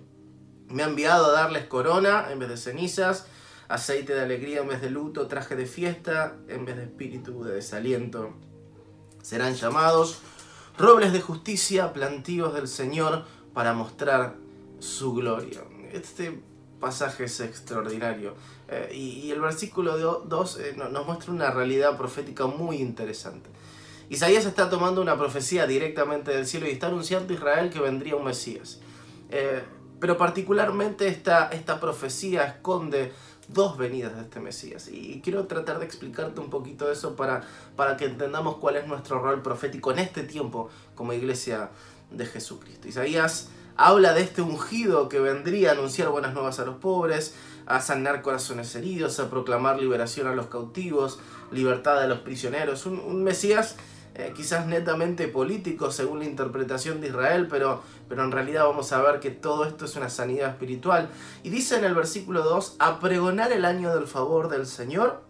Me 0.67 0.83
ha 0.83 0.87
enviado 0.87 1.27
a 1.27 1.33
darles 1.33 1.67
corona 1.67 2.27
en 2.31 2.41
vez 2.41 2.49
de 2.49 2.57
cenizas 2.57 3.27
aceite 3.69 4.15
de 4.15 4.21
alegría 4.21 4.61
en 4.61 4.69
vez 4.69 4.81
de 4.81 4.91
luto, 4.91 5.27
traje 5.27 5.57
de 5.57 5.67
fiesta 5.67 6.37
en 6.49 6.65
vez 6.65 6.77
de 6.77 6.85
espíritu 6.85 7.45
de 7.45 7.55
desaliento. 7.55 8.35
Serán 9.23 9.55
llamados 9.55 10.21
robles 10.79 11.13
de 11.13 11.21
justicia, 11.21 11.93
plantíos 11.93 12.55
del 12.55 12.69
Señor 12.69 13.25
para 13.55 13.73
mostrar 13.73 14.37
su 14.79 15.15
gloria. 15.15 15.63
Este 15.93 16.43
pasaje 16.81 17.25
es 17.25 17.41
extraordinario. 17.41 18.35
Eh, 18.69 18.91
y, 18.95 19.31
el 19.31 19.41
versículo 19.41 19.97
2 19.97 20.59
eh, 20.59 20.75
nos 20.77 21.07
muestra 21.07 21.33
una 21.33 21.51
realidad 21.51 21.97
profética 21.97 22.47
muy 22.47 22.79
interesante. 22.79 23.49
Isaías 24.09 24.45
está 24.45 24.69
tomando 24.69 25.01
una 25.01 25.17
profecía 25.17 25.67
directamente 25.67 26.33
del 26.33 26.47
cielo 26.47 26.67
y 26.67 26.71
está 26.71 26.89
anunciando 26.89 27.33
a 27.33 27.37
Israel 27.37 27.71
que 27.71 27.81
vendría 27.81 28.17
un 28.17 28.25
Mesías. 28.25 28.81
Eh, 29.31 29.63
pero 30.01 30.19
particularmente 30.19 31.07
esta, 31.07 31.49
esta 31.49 31.79
profecía 31.79 32.45
esconde 32.45 33.13
dos 33.49 33.77
venidas 33.77 34.15
de 34.15 34.23
este 34.23 34.41
Mesías. 34.41 34.89
Y 34.89 35.21
quiero 35.23 35.47
tratar 35.47 35.79
de 35.79 35.85
explicarte 35.85 36.41
un 36.41 36.51
poquito 36.51 36.91
eso 36.91 37.17
para, 37.17 37.43
para 37.77 37.97
que 37.97 38.07
entendamos 38.07 38.57
cuál 38.57 38.77
es 38.77 38.87
nuestro 38.87 39.21
rol 39.21 39.43
profético 39.43 39.93
en 39.93 40.01
este 40.01 40.23
tiempo 40.23 40.71
como 40.95 41.13
iglesia 41.13 41.71
de 42.11 42.27
Jesucristo. 42.27 42.89
Isaías 42.89 43.49
habla 43.77 44.13
de 44.13 44.23
este 44.23 44.43
ungido 44.43 45.09
que 45.09 45.19
vendría 45.19 45.71
a 45.71 45.73
anunciar 45.73 46.09
buenas 46.09 46.35
nuevas 46.35 46.59
a 46.61 46.65
los 46.65 46.77
pobres, 46.77 47.35
a 47.67 47.81
sanar 47.81 48.23
corazones 48.23 48.75
heridos, 48.75 49.19
a 49.21 49.31
proclamar 49.31 49.81
liberación 49.81 50.27
a 50.27 50.35
los 50.35 50.47
cautivos, 50.47 51.19
libertad 51.51 52.01
a 52.01 52.07
los 52.07 52.21
prisioneros. 52.21 52.87
Un, 52.87 52.99
un 52.99 53.25
Mesías 53.25 53.77
eh, 54.15 54.33
quizás 54.37 54.67
netamente 54.67 55.27
político 55.29 55.91
según 55.91 56.19
la 56.19 56.27
interpretación 56.27 57.01
de 57.01 57.09
Israel, 57.09 57.49
pero, 57.49 57.83
pero 58.09 58.25
en 58.25 58.31
realidad 58.31 58.65
vamos 58.65 58.93
a 58.93 59.01
ver 59.01 59.21
que 59.21 59.31
todo 59.31 59.65
esto 59.65 59.87
es 59.87 59.97
una 59.97 60.11
sanidad 60.11 60.51
espiritual. 60.51 61.09
Y 61.43 61.51
dice 61.51 61.77
en 61.77 61.85
el 61.85 61.95
versículo 61.95 62.43
2, 62.43 62.77
a 62.79 63.01
pregonar 63.01 63.53
el 63.53 63.65
año 63.65 63.95
del 63.95 64.07
favor 64.07 64.49
del 64.49 64.67
Señor 64.67 65.23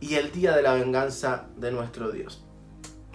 y 0.00 0.14
el 0.14 0.30
día 0.30 0.54
de 0.54 0.62
la 0.62 0.74
venganza 0.74 1.46
de 1.56 1.72
nuestro 1.72 2.12
Dios. 2.12 2.44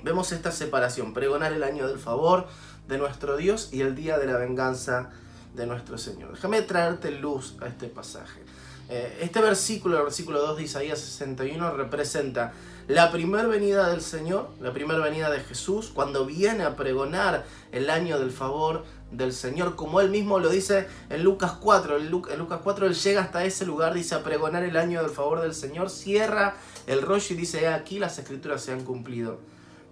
Vemos 0.04 0.32
esta 0.32 0.52
separación, 0.52 1.14
pregonar 1.14 1.54
el 1.54 1.64
año 1.64 1.88
del 1.88 2.00
favor 2.00 2.48
de 2.88 2.98
nuestro 2.98 3.38
Dios 3.38 3.70
y 3.72 3.82
el 3.82 3.96
día 3.96 4.18
de 4.18 4.26
la 4.26 4.38
venganza 4.38 5.10
de 5.54 5.66
nuestro 5.66 5.98
Señor. 5.98 6.34
Déjame 6.34 6.62
traerte 6.62 7.12
luz 7.12 7.56
a 7.62 7.68
este 7.68 7.88
pasaje. 7.88 8.42
Eh, 8.90 9.20
este 9.22 9.42
versículo, 9.42 9.98
el 9.98 10.04
versículo 10.04 10.40
2 10.42 10.58
de 10.58 10.64
Isaías 10.64 11.00
61, 11.00 11.72
representa 11.72 12.54
la 12.88 13.12
primera 13.12 13.48
venida 13.48 13.90
del 13.90 14.02
Señor, 14.02 14.50
la 14.62 14.72
primera 14.72 15.00
venida 15.00 15.30
de 15.30 15.42
Jesús, 15.42 15.92
cuando 15.94 16.26
viene 16.26 16.64
a 16.64 16.78
pregonar 16.78 17.46
el 17.74 17.90
año 17.90 18.18
del 18.18 18.32
favor 18.32 18.86
del 19.12 19.34
Señor, 19.34 19.76
como 19.76 20.00
él 20.00 20.10
mismo 20.10 20.40
lo 20.40 20.50
dice 20.50 20.88
en 21.10 21.24
Lucas 21.24 21.54
4. 21.60 21.98
En 21.98 22.10
Lucas 22.10 22.60
4 22.64 22.86
él 22.88 22.96
llega 22.96 23.22
hasta 23.22 23.44
ese 23.44 23.66
lugar, 23.66 23.94
dice 23.94 24.16
a 24.16 24.24
pregonar 24.24 24.64
el 24.64 24.78
año 24.78 25.02
del 25.02 25.12
favor 25.12 25.42
del 25.42 25.54
Señor, 25.54 25.90
cierra 25.90 26.56
el 26.88 27.02
rollo 27.02 27.28
y 27.30 27.36
dice, 27.36 27.68
aquí 27.68 28.00
las 28.00 28.20
escrituras 28.20 28.62
se 28.62 28.72
han 28.72 28.86
cumplido 28.86 29.40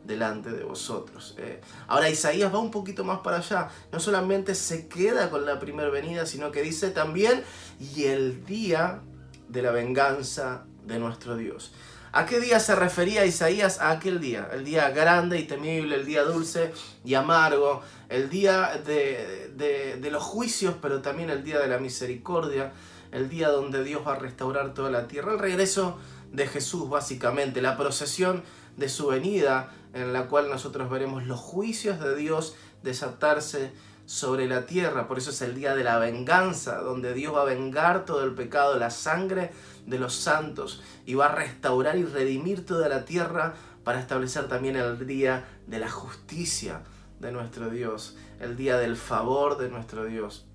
delante 0.06 0.52
de 0.52 0.64
vosotros. 0.64 1.36
Eh, 1.38 1.60
ahora 1.88 2.10
Isaías 2.10 2.54
va 2.54 2.60
un 2.60 2.72
poquito 2.72 3.04
más 3.04 3.20
para 3.20 3.38
allá, 3.38 3.70
no 3.92 4.00
solamente 4.00 4.56
se 4.56 4.88
queda 4.88 5.30
con 5.30 5.46
la 5.46 5.60
primera 5.60 5.90
venida, 5.90 6.26
sino 6.26 6.50
que 6.50 6.62
dice 6.62 6.92
también, 6.92 7.44
y 7.80 8.06
el 8.06 8.46
día 8.46 9.02
de 9.50 9.62
la 9.62 9.72
venganza 9.72 10.64
de 10.86 10.98
nuestro 10.98 11.36
Dios. 11.36 11.74
¿A 12.16 12.26
qué 12.26 12.40
día 12.40 12.62
se 12.62 12.76
refería 12.76 13.26
Isaías? 13.26 13.82
A 13.82 13.92
aquel 13.92 14.22
día, 14.22 14.48
el 14.54 14.64
día 14.64 14.90
grande 14.92 15.38
y 15.38 15.44
temible, 15.44 15.98
el 15.98 16.06
día 16.06 16.24
dulce 16.24 16.72
y 17.04 17.14
amargo, 17.14 17.82
el 18.08 18.30
día 18.30 18.82
de, 18.86 20.00
los 20.10 20.24
juicios, 20.24 20.76
pero 20.82 21.02
también 21.02 21.30
el 21.30 21.44
día 21.44 21.60
de 21.60 21.68
la 21.68 21.78
misericordia, 21.78 22.72
el 23.12 23.28
día 23.28 23.50
donde 23.50 23.84
Dios 23.84 24.08
va 24.08 24.14
a 24.14 24.20
restaurar 24.20 24.74
toda 24.74 24.90
la 24.90 25.10
tierra, 25.10 25.34
el 25.34 25.40
regreso 25.40 25.98
de 26.32 26.48
Jesús 26.48 26.90
básicamente, 26.90 27.62
la 27.62 27.76
procesión 27.76 28.44
de 28.78 28.88
su 28.88 29.08
venida 29.08 29.74
en 29.94 30.14
la 30.14 30.28
cual 30.28 30.50
nosotros 30.50 30.90
veremos 30.90 31.26
los 31.26 31.42
juicios 31.42 32.00
de 32.00 32.16
Dios 32.16 32.56
desatarse 32.82 33.74
sobre 34.06 34.48
la 34.48 34.66
tierra. 34.66 35.08
Por 35.08 35.18
eso 35.18 35.32
es 35.32 35.42
el 35.42 35.56
día 35.56 35.76
de 35.76 35.84
la 35.84 35.98
venganza, 35.98 36.80
donde 36.80 37.14
Dios 37.14 37.36
va 37.36 37.42
a 37.42 37.46
vengar 37.46 38.06
todo 38.06 38.24
el 38.24 38.34
pecado, 38.34 38.78
la 38.78 38.90
sangre 38.90 39.52
de 39.86 40.00
los 40.00 40.16
santos 40.16 40.82
y 41.06 41.14
va 41.14 41.28
a 41.28 41.36
restaurar 41.36 41.98
y 41.98 42.06
redimir 42.06 42.66
toda 42.66 42.90
la 42.90 43.06
tierra 43.06 43.54
para 43.84 44.00
establecer 44.00 44.48
también 44.48 44.76
el 44.76 45.06
día 45.06 45.46
de 45.68 45.80
la 45.80 45.90
justicia 45.90 46.82
de 47.20 47.32
nuestro 47.32 47.70
Dios, 47.70 48.18
el 48.40 48.58
día 48.58 48.78
del 48.78 48.98
favor 48.98 49.58
de 49.58 49.70
nuestro 49.70 50.06
Dios 50.06 50.46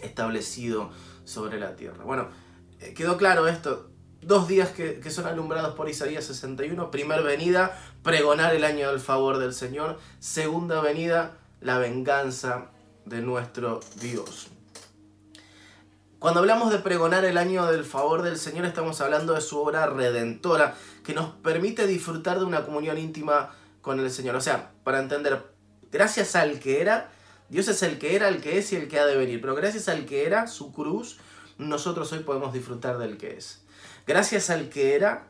establecido 0.00 0.90
sobre 1.24 1.58
la 1.58 1.76
tierra. 1.76 2.04
Bueno, 2.04 2.28
eh, 2.80 2.94
quedó 2.94 3.16
claro 3.16 3.46
esto. 3.48 3.88
Dos 4.20 4.46
días 4.46 4.70
que, 4.70 5.00
que, 5.00 5.10
son 5.10 5.26
alumbrados 5.26 5.74
por 5.74 5.88
Isaías 5.88 6.24
61. 6.24 6.92
Primer 6.92 7.24
venida, 7.24 7.76
pregonar 8.04 8.54
el 8.54 8.62
año 8.62 8.88
del 8.90 9.00
favor 9.00 9.38
del 9.38 9.52
Señor. 9.52 9.98
Segunda 10.20 10.80
venida, 10.80 11.38
la 11.60 11.78
venganza 11.78 12.70
de 13.04 13.20
nuestro 13.20 13.80
Dios. 14.00 14.48
Cuando 16.18 16.38
hablamos 16.38 16.70
de 16.70 16.78
pregonar 16.78 17.24
el 17.24 17.36
año 17.36 17.66
del 17.66 17.84
favor 17.84 18.22
del 18.22 18.36
Señor, 18.36 18.64
estamos 18.64 19.00
hablando 19.00 19.34
de 19.34 19.40
su 19.40 19.58
obra 19.58 19.86
redentora, 19.86 20.76
que 21.04 21.14
nos 21.14 21.30
permite 21.30 21.86
disfrutar 21.86 22.38
de 22.38 22.44
una 22.44 22.64
comunión 22.64 22.96
íntima 22.96 23.50
con 23.80 23.98
el 23.98 24.10
Señor. 24.10 24.36
O 24.36 24.40
sea, 24.40 24.70
para 24.84 25.00
entender, 25.00 25.42
gracias 25.90 26.36
al 26.36 26.60
que 26.60 26.80
era, 26.80 27.10
Dios 27.48 27.66
es 27.66 27.82
el 27.82 27.98
que 27.98 28.14
era, 28.14 28.28
el 28.28 28.40
que 28.40 28.58
es 28.58 28.72
y 28.72 28.76
el 28.76 28.86
que 28.86 29.00
ha 29.00 29.06
de 29.06 29.16
venir, 29.16 29.40
pero 29.40 29.56
gracias 29.56 29.88
al 29.88 30.06
que 30.06 30.24
era, 30.24 30.46
su 30.46 30.72
cruz, 30.72 31.18
nosotros 31.58 32.12
hoy 32.12 32.20
podemos 32.20 32.52
disfrutar 32.52 32.98
del 32.98 33.18
que 33.18 33.36
es. 33.36 33.64
Gracias 34.06 34.48
al 34.48 34.68
que 34.68 34.94
era, 34.94 35.26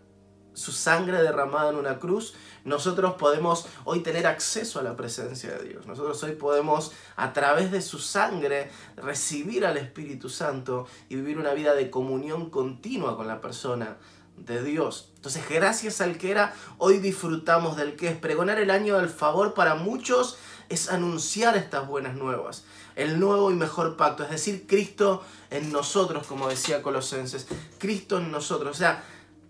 su 0.54 0.72
sangre 0.72 1.22
derramada 1.22 1.70
en 1.70 1.76
una 1.76 1.98
cruz, 1.98 2.34
nosotros 2.64 3.14
podemos 3.14 3.66
hoy 3.84 4.00
tener 4.00 4.26
acceso 4.26 4.78
a 4.78 4.82
la 4.82 4.96
presencia 4.96 5.50
de 5.50 5.68
Dios. 5.68 5.86
Nosotros 5.86 6.22
hoy 6.22 6.32
podemos, 6.32 6.92
a 7.16 7.32
través 7.32 7.72
de 7.72 7.82
su 7.82 7.98
sangre, 7.98 8.70
recibir 8.96 9.66
al 9.66 9.76
Espíritu 9.76 10.28
Santo 10.28 10.86
y 11.08 11.16
vivir 11.16 11.38
una 11.38 11.54
vida 11.54 11.74
de 11.74 11.90
comunión 11.90 12.50
continua 12.50 13.16
con 13.16 13.26
la 13.26 13.40
persona 13.40 13.96
de 14.36 14.62
Dios. 14.62 15.10
Entonces, 15.16 15.44
gracias 15.48 16.00
al 16.00 16.18
que 16.18 16.30
era, 16.30 16.54
hoy 16.78 16.98
disfrutamos 16.98 17.76
del 17.76 17.96
que 17.96 18.08
es. 18.08 18.16
Pregonar 18.16 18.58
el 18.58 18.70
año 18.70 18.98
del 18.98 19.08
favor 19.08 19.54
para 19.54 19.74
muchos 19.74 20.38
es 20.68 20.90
anunciar 20.90 21.56
estas 21.56 21.86
buenas 21.86 22.14
nuevas. 22.14 22.64
El 22.96 23.20
nuevo 23.20 23.50
y 23.50 23.54
mejor 23.54 23.96
pacto, 23.96 24.24
es 24.24 24.30
decir, 24.30 24.66
Cristo 24.66 25.22
en 25.50 25.72
nosotros, 25.72 26.26
como 26.26 26.48
decía 26.48 26.82
Colosenses. 26.82 27.46
Cristo 27.78 28.18
en 28.18 28.30
nosotros. 28.30 28.76
O 28.76 28.78
sea, 28.78 29.04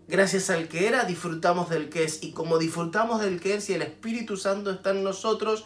gracias 0.08 0.50
al 0.50 0.68
que 0.68 0.88
era, 0.88 1.04
disfrutamos 1.04 1.70
del 1.70 1.88
que 1.88 2.04
es. 2.04 2.22
Y 2.22 2.32
como 2.32 2.58
disfrutamos 2.58 3.20
del 3.20 3.40
que 3.40 3.54
es 3.54 3.68
y 3.70 3.74
el 3.74 3.82
Espíritu 3.82 4.36
Santo 4.36 4.70
está 4.70 4.90
en 4.90 5.04
nosotros, 5.04 5.64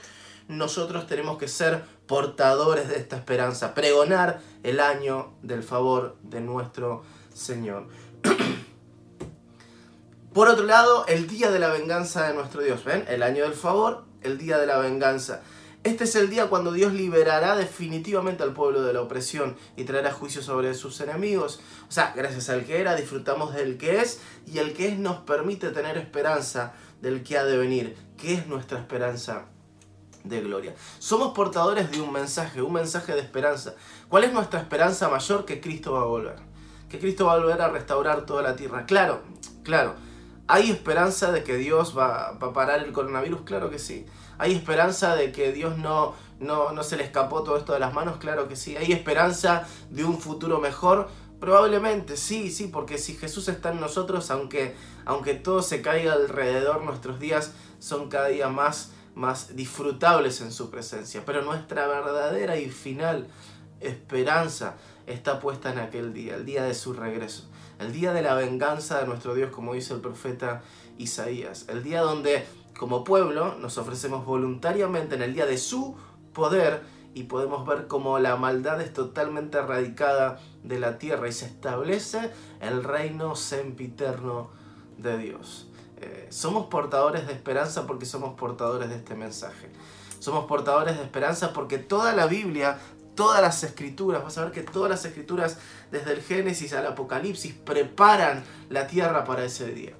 nosotros 0.48 1.06
tenemos 1.06 1.38
que 1.38 1.48
ser 1.48 1.84
portadores 2.06 2.88
de 2.88 2.96
esta 2.96 3.16
esperanza, 3.16 3.74
pregonar 3.74 4.40
el 4.62 4.80
año 4.80 5.34
del 5.42 5.62
favor 5.62 6.16
de 6.22 6.40
nuestro 6.40 7.02
Señor. 7.34 7.88
Por 10.32 10.48
otro 10.48 10.64
lado, 10.64 11.06
el 11.06 11.26
día 11.26 11.50
de 11.50 11.58
la 11.58 11.68
venganza 11.68 12.28
de 12.28 12.34
nuestro 12.34 12.62
Dios. 12.62 12.84
¿Ven? 12.84 13.04
El 13.08 13.22
año 13.22 13.44
del 13.44 13.54
favor, 13.54 14.04
el 14.22 14.38
día 14.38 14.58
de 14.58 14.66
la 14.66 14.78
venganza. 14.78 15.42
Este 15.86 16.02
es 16.02 16.16
el 16.16 16.28
día 16.28 16.48
cuando 16.48 16.72
Dios 16.72 16.92
liberará 16.92 17.54
definitivamente 17.54 18.42
al 18.42 18.52
pueblo 18.52 18.82
de 18.82 18.92
la 18.92 19.02
opresión 19.02 19.54
y 19.76 19.84
traerá 19.84 20.10
juicio 20.10 20.42
sobre 20.42 20.74
sus 20.74 21.00
enemigos. 21.00 21.60
O 21.88 21.92
sea, 21.92 22.12
gracias 22.16 22.50
al 22.50 22.64
que 22.64 22.80
era, 22.80 22.96
disfrutamos 22.96 23.54
del 23.54 23.78
que 23.78 24.00
es 24.00 24.20
y 24.48 24.58
el 24.58 24.72
que 24.72 24.88
es 24.88 24.98
nos 24.98 25.18
permite 25.18 25.70
tener 25.70 25.96
esperanza 25.96 26.72
del 27.00 27.22
que 27.22 27.38
ha 27.38 27.44
de 27.44 27.56
venir, 27.56 27.96
que 28.18 28.34
es 28.34 28.48
nuestra 28.48 28.80
esperanza 28.80 29.44
de 30.24 30.40
gloria. 30.40 30.74
Somos 30.98 31.32
portadores 31.34 31.88
de 31.92 32.00
un 32.00 32.12
mensaje, 32.12 32.60
un 32.62 32.72
mensaje 32.72 33.12
de 33.12 33.20
esperanza. 33.20 33.76
¿Cuál 34.08 34.24
es 34.24 34.32
nuestra 34.32 34.58
esperanza 34.58 35.08
mayor? 35.08 35.44
Que 35.44 35.60
Cristo 35.60 35.92
va 35.92 36.00
a 36.00 36.06
volver. 36.06 36.40
Que 36.88 36.98
Cristo 36.98 37.26
va 37.26 37.34
a 37.34 37.38
volver 37.38 37.62
a 37.62 37.68
restaurar 37.68 38.26
toda 38.26 38.42
la 38.42 38.56
tierra. 38.56 38.86
Claro, 38.86 39.22
claro. 39.62 39.94
¿Hay 40.48 40.68
esperanza 40.68 41.30
de 41.30 41.44
que 41.44 41.56
Dios 41.56 41.96
va, 41.96 42.32
va 42.42 42.48
a 42.48 42.52
parar 42.52 42.82
el 42.82 42.90
coronavirus? 42.90 43.42
Claro 43.42 43.70
que 43.70 43.78
sí. 43.78 44.04
¿Hay 44.38 44.54
esperanza 44.54 45.16
de 45.16 45.32
que 45.32 45.52
Dios 45.52 45.78
no, 45.78 46.14
no, 46.40 46.82
se 46.82 46.96
le 46.96 47.04
escapó 47.04 47.42
todo 47.42 47.56
esto 47.56 47.72
de 47.72 47.80
las 47.80 47.92
manos? 47.92 48.18
Claro 48.18 48.48
que 48.48 48.56
sí. 48.56 48.76
¿Hay 48.76 48.92
esperanza 48.92 49.66
de 49.90 50.04
un 50.04 50.18
futuro 50.18 50.60
mejor? 50.60 51.08
Probablemente, 51.40 52.16
sí, 52.16 52.50
sí, 52.50 52.68
porque 52.68 52.98
si 52.98 53.14
Jesús 53.14 53.48
está 53.48 53.70
en 53.70 53.80
nosotros, 53.80 54.30
aunque, 54.30 54.74
aunque 55.04 55.34
todo 55.34 55.62
se 55.62 55.82
caiga 55.82 56.14
alrededor, 56.14 56.82
nuestros 56.82 57.20
días 57.20 57.52
son 57.78 58.08
cada 58.08 58.28
día 58.28 58.48
más, 58.48 58.92
más 59.14 59.54
disfrutables 59.54 60.40
en 60.40 60.52
su 60.52 60.70
presencia. 60.70 61.22
Pero 61.26 61.42
nuestra 61.42 61.86
verdadera 61.86 62.56
y 62.56 62.70
final 62.70 63.26
esperanza 63.80 64.76
está 65.06 65.38
puesta 65.40 65.72
en 65.72 65.78
aquel 65.78 66.12
día, 66.12 66.36
el 66.36 66.44
día 66.44 66.64
de 66.64 66.74
su 66.74 66.92
regreso, 66.92 67.44
el 67.78 67.92
día 67.92 68.12
de 68.12 68.22
la 68.22 68.34
venganza 68.34 69.00
de 69.00 69.06
nuestro 69.06 69.34
Dios, 69.34 69.50
como 69.50 69.74
dice 69.74 69.94
el 69.94 70.00
profeta 70.00 70.62
Isaías, 70.98 71.66
el 71.68 71.82
día 71.82 72.00
donde 72.00 72.44
como 72.78 73.04
pueblo 73.04 73.56
nos 73.58 73.78
ofrecemos 73.78 74.24
voluntariamente 74.24 75.14
en 75.14 75.22
el 75.22 75.34
día 75.34 75.46
de 75.46 75.58
su 75.58 75.96
poder 76.32 76.82
y 77.14 77.24
podemos 77.24 77.66
ver 77.66 77.86
cómo 77.86 78.18
la 78.18 78.36
maldad 78.36 78.80
es 78.82 78.92
totalmente 78.92 79.56
erradicada 79.56 80.38
de 80.62 80.78
la 80.78 80.98
tierra 80.98 81.28
y 81.28 81.32
se 81.32 81.46
establece 81.46 82.30
el 82.60 82.84
reino 82.84 83.36
sempiterno 83.36 84.50
de 84.98 85.16
Dios. 85.16 85.68
Eh, 85.98 86.26
somos 86.30 86.66
portadores 86.66 87.26
de 87.26 87.32
esperanza 87.32 87.86
porque 87.86 88.04
somos 88.04 88.34
portadores 88.34 88.90
de 88.90 88.96
este 88.96 89.14
mensaje. 89.14 89.70
Somos 90.18 90.44
portadores 90.44 90.98
de 90.98 91.04
esperanza 91.04 91.54
porque 91.54 91.78
toda 91.78 92.12
la 92.14 92.26
Biblia, 92.26 92.78
todas 93.16 93.42
las 93.42 93.64
escrituras, 93.64 94.22
vas 94.22 94.38
a 94.38 94.44
ver 94.44 94.52
que 94.52 94.62
todas 94.62 94.90
las 94.90 95.04
escrituras 95.04 95.58
desde 95.90 96.12
el 96.12 96.22
Génesis 96.22 96.72
al 96.72 96.86
Apocalipsis 96.86 97.54
preparan 97.54 98.44
la 98.70 98.86
tierra 98.86 99.24
para 99.24 99.44
ese 99.44 99.72
día 99.72 99.94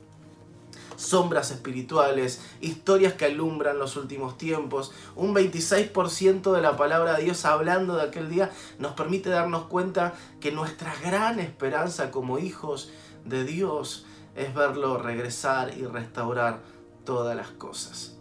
sombras 0.96 1.50
espirituales, 1.50 2.40
historias 2.61 3.14
que 3.14 3.26
alumbran 3.26 3.78
los 3.78 3.96
últimos 3.96 4.37
tiempos. 4.37 4.92
Un 5.14 5.35
26% 5.35 6.52
de 6.52 6.62
la 6.62 6.76
palabra 6.76 7.16
de 7.16 7.25
Dios 7.25 7.44
hablando 7.44 7.96
de 7.96 8.02
aquel 8.02 8.28
día 8.28 8.50
nos 8.78 8.92
permite 8.92 9.30
darnos 9.30 9.66
cuenta 9.66 10.14
que 10.40 10.52
nuestra 10.52 10.94
gran 11.02 11.38
esperanza 11.38 12.11
como 12.11 12.38
hijos 12.38 12.90
de 13.25 13.44
Dios 13.44 14.06
es 14.35 14.54
verlo 14.54 14.99
regresar 14.99 15.76
y 15.76 15.85
restaurar 15.85 16.61
todas 17.04 17.37
las 17.37 17.49
cosas. 17.49 18.16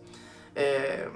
Eh, 0.55 1.09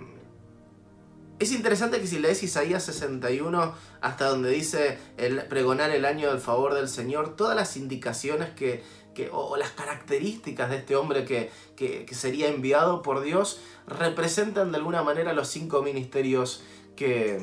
es 1.39 1.53
interesante 1.53 2.01
que 2.01 2.07
si 2.07 2.19
lees 2.19 2.43
Isaías 2.43 2.83
61 2.83 3.73
hasta 4.01 4.27
donde 4.27 4.49
dice 4.49 4.97
el 5.17 5.41
pregonar 5.45 5.89
el 5.91 6.03
año 6.03 6.29
del 6.29 6.39
favor 6.39 6.73
del 6.73 6.89
Señor, 6.89 7.35
todas 7.37 7.55
las 7.55 7.77
indicaciones 7.77 8.49
que, 8.49 8.83
o, 9.31 9.55
las 9.57 9.71
características 9.71 10.69
de 10.69 10.77
este 10.77 10.95
hombre 10.95 11.25
que, 11.25 11.49
sería 12.11 12.49
enviado 12.49 13.01
por 13.01 13.21
Dios 13.21 13.61
representan 13.87 14.71
de 14.71 14.77
alguna 14.77 15.01
manera 15.01 15.33
los 15.33 15.47
cinco 15.47 15.81
ministerios 15.81 16.61
que, 16.97 17.39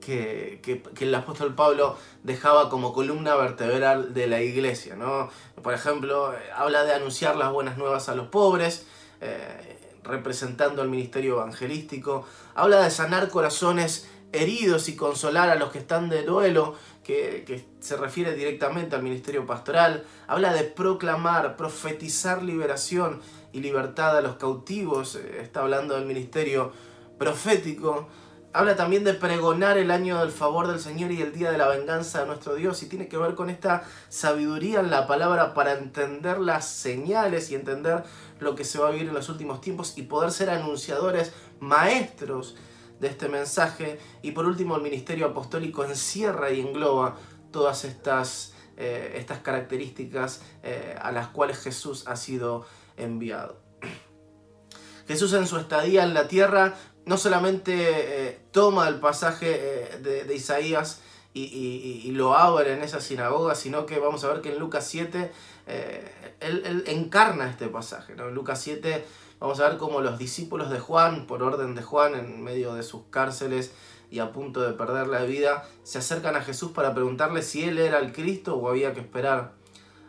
que, 0.00 0.82
el 0.98 1.14
apóstol 1.14 1.54
Pablo 1.54 1.96
dejaba 2.24 2.68
como 2.70 2.92
columna 2.92 3.36
vertebral 3.36 4.14
de 4.14 4.26
la 4.26 4.42
iglesia. 4.42 4.96
¿no? 4.96 5.30
Por 5.62 5.74
ejemplo, 5.74 6.34
habla 6.56 6.82
de 6.82 6.92
anunciar 6.92 7.36
las 7.36 7.52
buenas 7.52 7.78
nuevas 7.78 8.08
a 8.08 8.16
los 8.16 8.26
pobres, 8.28 8.86
eh, 9.20 9.79
representando 10.04 10.82
el 10.82 10.88
ministerio 10.88 11.34
evangelístico. 11.34 12.26
Habla 12.54 12.82
de 12.82 12.90
sanar 12.90 13.28
corazones 13.28 14.08
heridos 14.32 14.88
y 14.88 14.96
consolar 14.96 15.50
a 15.50 15.56
los 15.56 15.70
que 15.70 15.78
están 15.78 16.08
de 16.08 16.22
duelo, 16.22 16.76
que, 17.04 17.64
se 17.80 17.96
refiere 17.96 18.34
directamente 18.34 18.94
al 18.94 19.02
ministerio 19.02 19.46
pastoral. 19.46 20.04
Habla 20.28 20.52
de 20.52 20.64
proclamar, 20.64 21.56
profetizar 21.56 22.42
liberación 22.42 23.20
y 23.52 23.60
libertad 23.60 24.16
a 24.16 24.20
los 24.20 24.36
cautivos. 24.36 25.16
Eh, 25.16 25.40
está 25.42 25.60
hablando 25.60 25.94
del 25.94 26.06
ministerio 26.06 26.72
profético. 27.18 28.08
Habla 28.52 28.76
también 28.76 29.04
de 29.04 29.14
pregonar 29.14 29.78
el 29.78 29.90
año 29.90 30.18
del 30.18 30.30
favor 30.30 30.66
del 30.66 30.80
Señor 30.80 31.12
y 31.12 31.22
el 31.22 31.32
día 31.32 31.52
de 31.52 31.58
la 31.58 31.68
venganza 31.68 32.20
de 32.20 32.26
nuestro 32.26 32.54
Dios. 32.54 32.82
Y 32.82 32.86
tiene 32.86 33.08
que 33.08 33.16
ver 33.16 33.34
con 33.34 33.48
esta 33.48 33.84
sabiduría 34.08 34.80
en 34.80 34.90
la 34.90 35.06
palabra 35.06 35.54
para 35.54 35.72
entender 35.72 36.38
las 36.38 36.68
señales 36.68 37.50
y 37.50 37.54
entender 37.54 38.04
lo 38.40 38.54
que 38.54 38.64
se 38.64 38.78
va 38.78 38.88
a 38.88 38.90
vivir 38.90 39.08
en 39.08 39.14
los 39.14 39.28
últimos 39.28 39.60
tiempos 39.60 39.94
y 39.96 40.02
poder 40.02 40.32
ser 40.32 40.50
anunciadores 40.50 41.32
maestros 41.60 42.56
de 43.00 43.08
este 43.08 43.28
mensaje. 43.28 43.98
Y 44.22 44.32
por 44.32 44.46
último, 44.46 44.76
el 44.76 44.82
ministerio 44.82 45.26
apostólico 45.26 45.84
encierra 45.84 46.50
y 46.50 46.60
engloba 46.60 47.16
todas 47.50 47.84
estas, 47.84 48.54
eh, 48.76 49.14
estas 49.16 49.40
características 49.40 50.42
eh, 50.62 50.96
a 51.00 51.10
las 51.10 51.28
cuales 51.28 51.58
Jesús 51.58 52.06
ha 52.06 52.16
sido 52.16 52.66
enviado. 52.96 53.60
Jesús 55.08 55.32
en 55.32 55.46
su 55.46 55.56
estadía 55.56 56.04
en 56.04 56.14
la 56.14 56.28
tierra 56.28 56.74
no 57.06 57.16
solamente 57.16 58.28
eh, 58.28 58.38
toma 58.52 58.86
el 58.86 59.00
pasaje 59.00 59.98
de, 60.02 60.34
Isaías 60.34 61.00
y, 61.32 62.10
lo 62.12 62.36
abre 62.36 62.74
en 62.74 62.82
esa 62.82 63.00
sinagoga, 63.00 63.54
sino 63.54 63.86
que 63.86 63.98
vamos 63.98 64.22
a 64.24 64.28
ver 64.28 64.42
que 64.42 64.52
en 64.52 64.58
Lucas 64.58 64.86
7 64.86 65.32
eh, 65.70 66.34
él, 66.40 66.84
encarna 66.86 67.48
este 67.48 67.68
pasaje. 67.68 68.14
¿no? 68.14 68.28
En 68.28 68.34
Lucas 68.34 68.60
7 68.60 69.06
vamos 69.38 69.60
a 69.60 69.68
ver 69.68 69.78
cómo 69.78 70.00
los 70.00 70.18
discípulos 70.18 70.70
de 70.70 70.80
Juan, 70.80 71.26
por 71.26 71.42
orden 71.42 71.74
de 71.74 71.82
Juan, 71.82 72.14
en 72.14 72.42
medio 72.42 72.74
de 72.74 72.82
sus 72.82 73.02
cárceles 73.10 73.72
y 74.10 74.18
a 74.18 74.32
punto 74.32 74.60
de 74.60 74.72
perder 74.72 75.06
la 75.06 75.22
vida, 75.22 75.64
se 75.84 75.98
acercan 75.98 76.34
a 76.36 76.42
Jesús 76.42 76.72
para 76.72 76.94
preguntarle 76.94 77.42
si 77.42 77.64
él 77.64 77.78
era 77.78 77.98
el 77.98 78.12
Cristo 78.12 78.56
o 78.56 78.68
había 78.68 78.92
que 78.92 79.00
esperar 79.00 79.52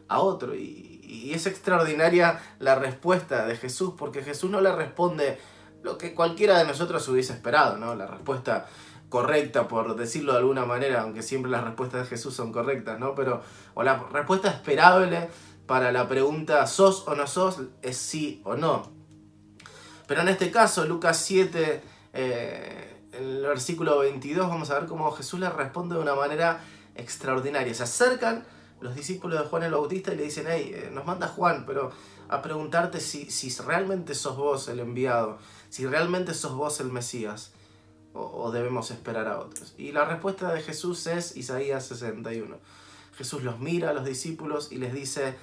a 0.08 0.20
otro. 0.20 0.56
Y, 0.56 1.02
y 1.04 1.34
es 1.34 1.46
extraordinaria 1.46 2.42
la 2.60 2.76
respuesta 2.76 3.46
de 3.46 3.56
Jesús, 3.56 3.94
porque 3.98 4.24
Jesús 4.24 4.50
no 4.50 4.62
le 4.62 4.72
responde 4.76 5.38
lo 5.84 5.98
que 5.98 6.16
cualquiera 6.16 6.58
de 6.58 6.66
nosotros 6.66 7.08
hubiese 7.08 7.34
esperado, 7.34 7.78
¿no? 7.78 7.96
La 7.96 8.08
respuesta 8.08 8.68
correcta, 9.12 9.68
por 9.68 9.96
decirlo 9.96 10.32
de 10.32 10.40
alguna 10.40 10.66
manera, 10.66 11.02
aunque 11.02 11.22
siempre 11.22 11.52
las 11.52 11.64
respuestas 11.64 12.04
de 12.04 12.08
Jesús 12.08 12.34
son 12.34 12.52
correctas, 12.52 12.98
¿no? 12.98 13.14
Pero, 13.14 13.42
o 13.74 13.84
la 13.84 14.02
respuesta 14.12 14.50
esperable 14.50 15.30
para 15.72 15.94
la 15.94 16.06
pregunta 16.06 16.68
¿sos 16.68 17.08
o 17.08 17.16
no 17.16 17.26
sos? 17.28 17.62
es 17.82 17.96
sí 17.96 18.42
o 18.44 18.58
no. 18.58 18.92
Pero 20.06 20.20
en 20.20 20.28
este 20.28 20.52
caso, 20.52 20.84
Lucas 20.86 21.24
7, 21.26 21.82
eh, 22.12 22.98
el 23.14 23.42
versículo 23.44 24.00
22, 24.00 24.50
vamos 24.50 24.70
a 24.70 24.78
ver 24.78 24.90
cómo 24.90 25.10
Jesús 25.14 25.40
le 25.40 25.50
responde 25.50 25.96
de 25.96 26.02
una 26.02 26.14
manera 26.14 26.60
extraordinaria. 26.96 27.74
Se 27.74 27.84
acercan 27.84 28.44
los 28.82 28.96
discípulos 28.96 29.40
de 29.40 29.48
Juan 29.48 29.64
el 29.64 29.72
Bautista 29.72 30.14
y 30.14 30.18
le 30.18 30.24
dicen, 30.24 30.48
hey, 30.50 30.74
eh, 30.76 30.90
nos 30.92 31.06
manda 31.06 31.30
Juan, 31.30 31.64
pero 31.66 31.94
a 32.28 32.42
preguntarte 32.42 33.00
si, 33.00 33.32
si 33.32 33.50
realmente 33.62 34.14
sos 34.14 34.36
vos 34.36 34.68
el 34.68 34.82
enviado, 34.82 35.38
si 35.70 35.88
realmente 35.88 36.34
sos 36.34 36.54
vos 36.54 36.82
el 36.82 36.92
Mesías 36.92 37.54
o, 38.12 38.52
debemos 38.52 38.92
esperar 38.92 39.30
a 39.30 39.40
otros? 39.40 39.74
Y 39.78 39.94
la 39.94 40.04
respuesta 40.04 40.52
de 40.52 40.60
Jesús 40.60 41.08
es 41.08 41.38
Isaías 41.38 41.86
61. 41.86 42.58
Jesús 43.16 43.44
los 43.44 43.60
mira 43.60 43.92
a 43.92 43.94
los 43.94 44.04
discípulos 44.04 44.70
y 44.72 44.78
les 44.78 44.94
dice, 44.94 45.36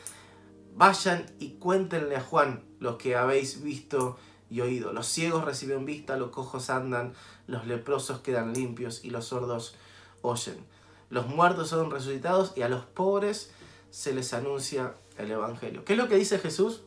vayan 0.78 1.26
y 1.40 1.50
cuéntenle 1.54 2.16
a 2.16 2.20
Juan 2.20 2.62
lo 2.78 2.98
que 2.98 3.16
habéis 3.16 3.62
visto 3.62 4.16
y 4.48 4.60
oído. 4.60 4.92
Los 4.92 5.08
ciegos 5.08 5.44
reciben 5.44 5.84
vista, 5.84 6.16
los 6.16 6.30
cojos 6.30 6.70
andan, 6.70 7.14
los 7.48 7.66
leprosos 7.66 8.20
quedan 8.20 8.54
limpios 8.54 9.04
y 9.04 9.10
los 9.10 9.26
sordos 9.26 9.74
oyen. 10.22 10.64
Los 11.10 11.26
muertos 11.26 11.68
son 11.68 11.90
resucitados 11.90 12.52
y 12.54 12.62
a 12.62 12.68
los 12.68 12.84
pobres 12.84 13.50
se 13.90 14.14
les 14.14 14.32
anuncia 14.32 14.94
el 15.16 15.32
Evangelio. 15.32 15.84
¿Qué 15.84 15.94
es 15.94 15.98
lo 15.98 16.08
que 16.08 16.14
dice 16.14 16.38
Jesús? 16.38 16.82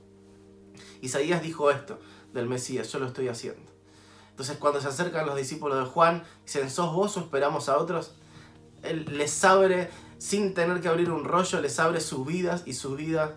Isaías 1.01 1.41
dijo 1.41 1.69
esto 1.69 1.99
del 2.33 2.47
Mesías, 2.47 2.89
yo 2.93 2.99
lo 2.99 3.07
estoy 3.07 3.27
haciendo. 3.27 3.69
Entonces 4.29 4.55
cuando 4.57 4.79
se 4.79 4.87
acercan 4.87 5.25
los 5.25 5.35
discípulos 5.35 5.77
de 5.77 5.85
Juan, 5.85 6.23
dicen, 6.45 6.69
¿sos 6.69 6.93
vos 6.93 7.17
o 7.17 7.19
esperamos 7.19 7.67
a 7.67 7.77
otros? 7.77 8.13
Él 8.83 9.05
les 9.17 9.43
abre, 9.43 9.89
sin 10.17 10.53
tener 10.53 10.79
que 10.79 10.87
abrir 10.87 11.11
un 11.11 11.25
rollo, 11.25 11.59
les 11.59 11.77
abre 11.77 11.99
sus 11.99 12.25
vidas 12.25 12.63
y 12.65 12.73
sus 12.73 12.95
vidas, 12.95 13.31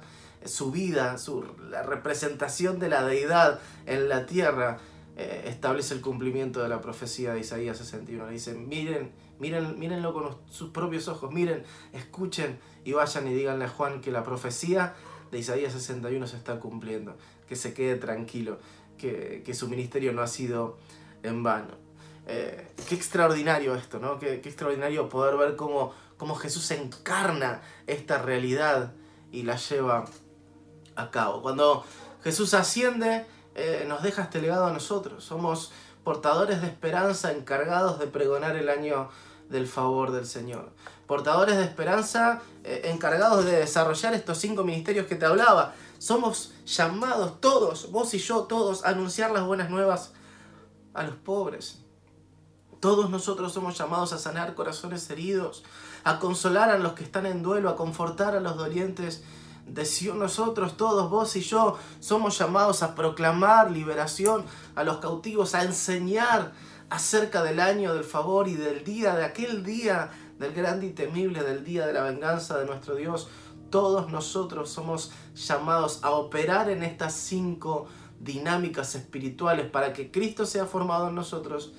su 0.45 0.71
vida, 0.71 1.19
su, 1.19 1.45
la 1.71 1.83
representación 1.83 2.79
de 2.79 2.89
la 2.89 3.05
deidad 3.05 3.61
en 3.87 4.09
la 4.09 4.27
tierra, 4.27 4.79
eh, 5.17 5.45
establece 5.47 5.95
el 5.95 6.01
cumplimiento 6.01 6.63
de 6.63 6.69
la 6.69 6.81
profecía 6.81 7.35
de 7.35 7.41
Isaías 7.41 7.79
61. 7.79 8.27
Le 8.27 8.33
dicen, 8.33 8.69
miren, 8.69 9.13
miren, 9.39 9.79
mírenlo 9.79 10.13
con 10.13 10.37
sus 10.51 10.71
propios 10.71 11.09
ojos, 11.09 11.33
miren, 11.33 11.63
escuchen 11.93 12.59
y 12.85 12.93
vayan 12.93 13.27
y 13.29 13.35
díganle 13.35 13.67
a 13.67 13.69
Juan 13.69 14.01
que 14.01 14.11
la 14.11 14.25
profecía 14.25 14.95
de 15.31 15.39
Isaías 15.39 15.73
61 15.73 16.27
se 16.27 16.37
está 16.37 16.59
cumpliendo, 16.59 17.17
que 17.49 17.57
se 17.57 17.75
quede 17.75 17.97
tranquilo 17.97 18.59
que, 19.45 19.55
su 19.55 19.69
ministerio 19.69 20.13
no 20.13 20.23
ha 20.23 20.27
sido 20.27 20.79
en 21.23 21.43
vano. 21.43 21.75
Eh, 22.27 22.69
qué 22.89 22.95
extraordinario 22.95 23.75
esto, 23.75 23.99
¿no? 23.99 24.19
Qué, 24.19 24.35
extraordinario 24.35 25.09
poder 25.09 25.37
ver 25.37 25.57
cómo, 25.57 25.93
cómo, 26.17 26.35
Jesús 26.35 26.71
encarna 26.71 27.61
esta 27.87 28.19
realidad 28.19 28.95
y 29.31 29.43
la 29.43 29.57
lleva 29.57 30.07
a 30.97 31.11
cabo. 31.11 31.43
Cuando 31.43 31.85
Jesús 32.23 32.55
asciende, 32.55 33.27
eh, 33.55 33.85
nos 33.87 34.03
deja 34.03 34.23
este 34.23 34.41
legado 34.41 34.67
a 34.67 34.73
nosotros. 34.73 35.25
Somos 35.25 35.73
portadores 36.03 36.61
de 36.61 36.69
esperanza 36.69 37.33
encargados 37.33 37.99
de 37.99 38.07
pregonar 38.07 38.57
el 38.57 38.69
año 38.69 39.09
del 39.49 39.67
favor 39.67 40.13
del 40.13 40.27
Señor. 40.27 40.71
Portadores 41.07 41.57
de 41.57 41.65
esperanza 41.65 42.41
eh, 42.65 42.83
encargados 42.85 43.45
de 43.45 43.57
desarrollar 43.57 44.15
estos 44.15 44.39
cinco 44.39 44.65
ministerios 44.65 45.07
que 45.07 45.17
te 45.17 45.27
hablaba. 45.27 45.75
Somos 45.99 46.53
llamados 46.67 47.41
todos, 47.41 47.91
vos 47.91 48.13
y 48.15 48.19
yo, 48.19 48.43
todos, 48.45 48.85
a 48.85 48.91
anunciar 48.91 49.31
las 49.31 49.45
buenas 49.45 49.71
nuevas 49.71 50.13
a 50.95 51.03
los 51.03 51.17
pobres. 51.17 51.81
Todos 52.81 53.09
nosotros 53.09 53.53
somos 53.53 53.79
llamados 53.79 54.13
a 54.13 54.19
sanar 54.19 54.55
corazones 54.55 55.09
heridos, 55.09 55.65
a 56.05 56.19
consolar 56.19 56.71
a 56.71 56.79
los 56.79 56.93
que 56.93 57.05
están 57.05 57.25
en 57.25 57.43
duelo, 57.43 57.71
a 57.71 57.77
confortar 57.77 58.37
a 58.37 58.41
los 58.41 58.57
dolientes 58.57 59.25
de 59.67 59.85
Sion. 59.85 60.19
Nosotros, 60.19 60.77
todos, 60.77 61.11
vos 61.11 61.37
y 61.37 61.41
yo, 61.41 61.79
somos 62.01 62.39
llamados 62.39 62.83
a 62.83 62.95
proclamar 62.95 63.71
liberación 63.71 64.45
a 64.75 64.85
los 64.85 64.99
cautivos, 64.99 65.55
a 65.55 65.63
enseñar 65.63 66.53
acerca 66.91 67.43
del 67.43 67.61
año 67.61 67.95
del 67.95 68.05
favor 68.05 68.49
y 68.49 68.55
del 68.55 68.85
día, 68.85 69.15
de 69.17 69.25
aquel 69.25 69.65
día, 69.65 70.11
del 70.39 70.53
grande 70.53 70.87
y 70.87 70.91
temible, 70.91 71.43
del 71.43 71.65
día 71.65 71.87
de 71.87 71.93
la 71.93 72.03
venganza 72.03 72.59
de 72.59 72.67
nuestro 72.67 72.95
Dios 72.95 73.29
todos 73.75 74.09
nosotros 74.09 74.71
somos 74.71 75.11
llamados 75.35 75.99
a 76.05 76.13
operar 76.13 76.71
en 76.71 76.85
estas 76.85 77.13
cinco 77.13 77.89
dinámicas 78.21 78.95
espirituales 78.95 79.69
para 79.69 79.93
que 79.93 80.13
Cristo 80.13 80.47
sea 80.47 80.67
formado 80.67 81.09
en 81.09 81.17
nosotros 81.17 81.73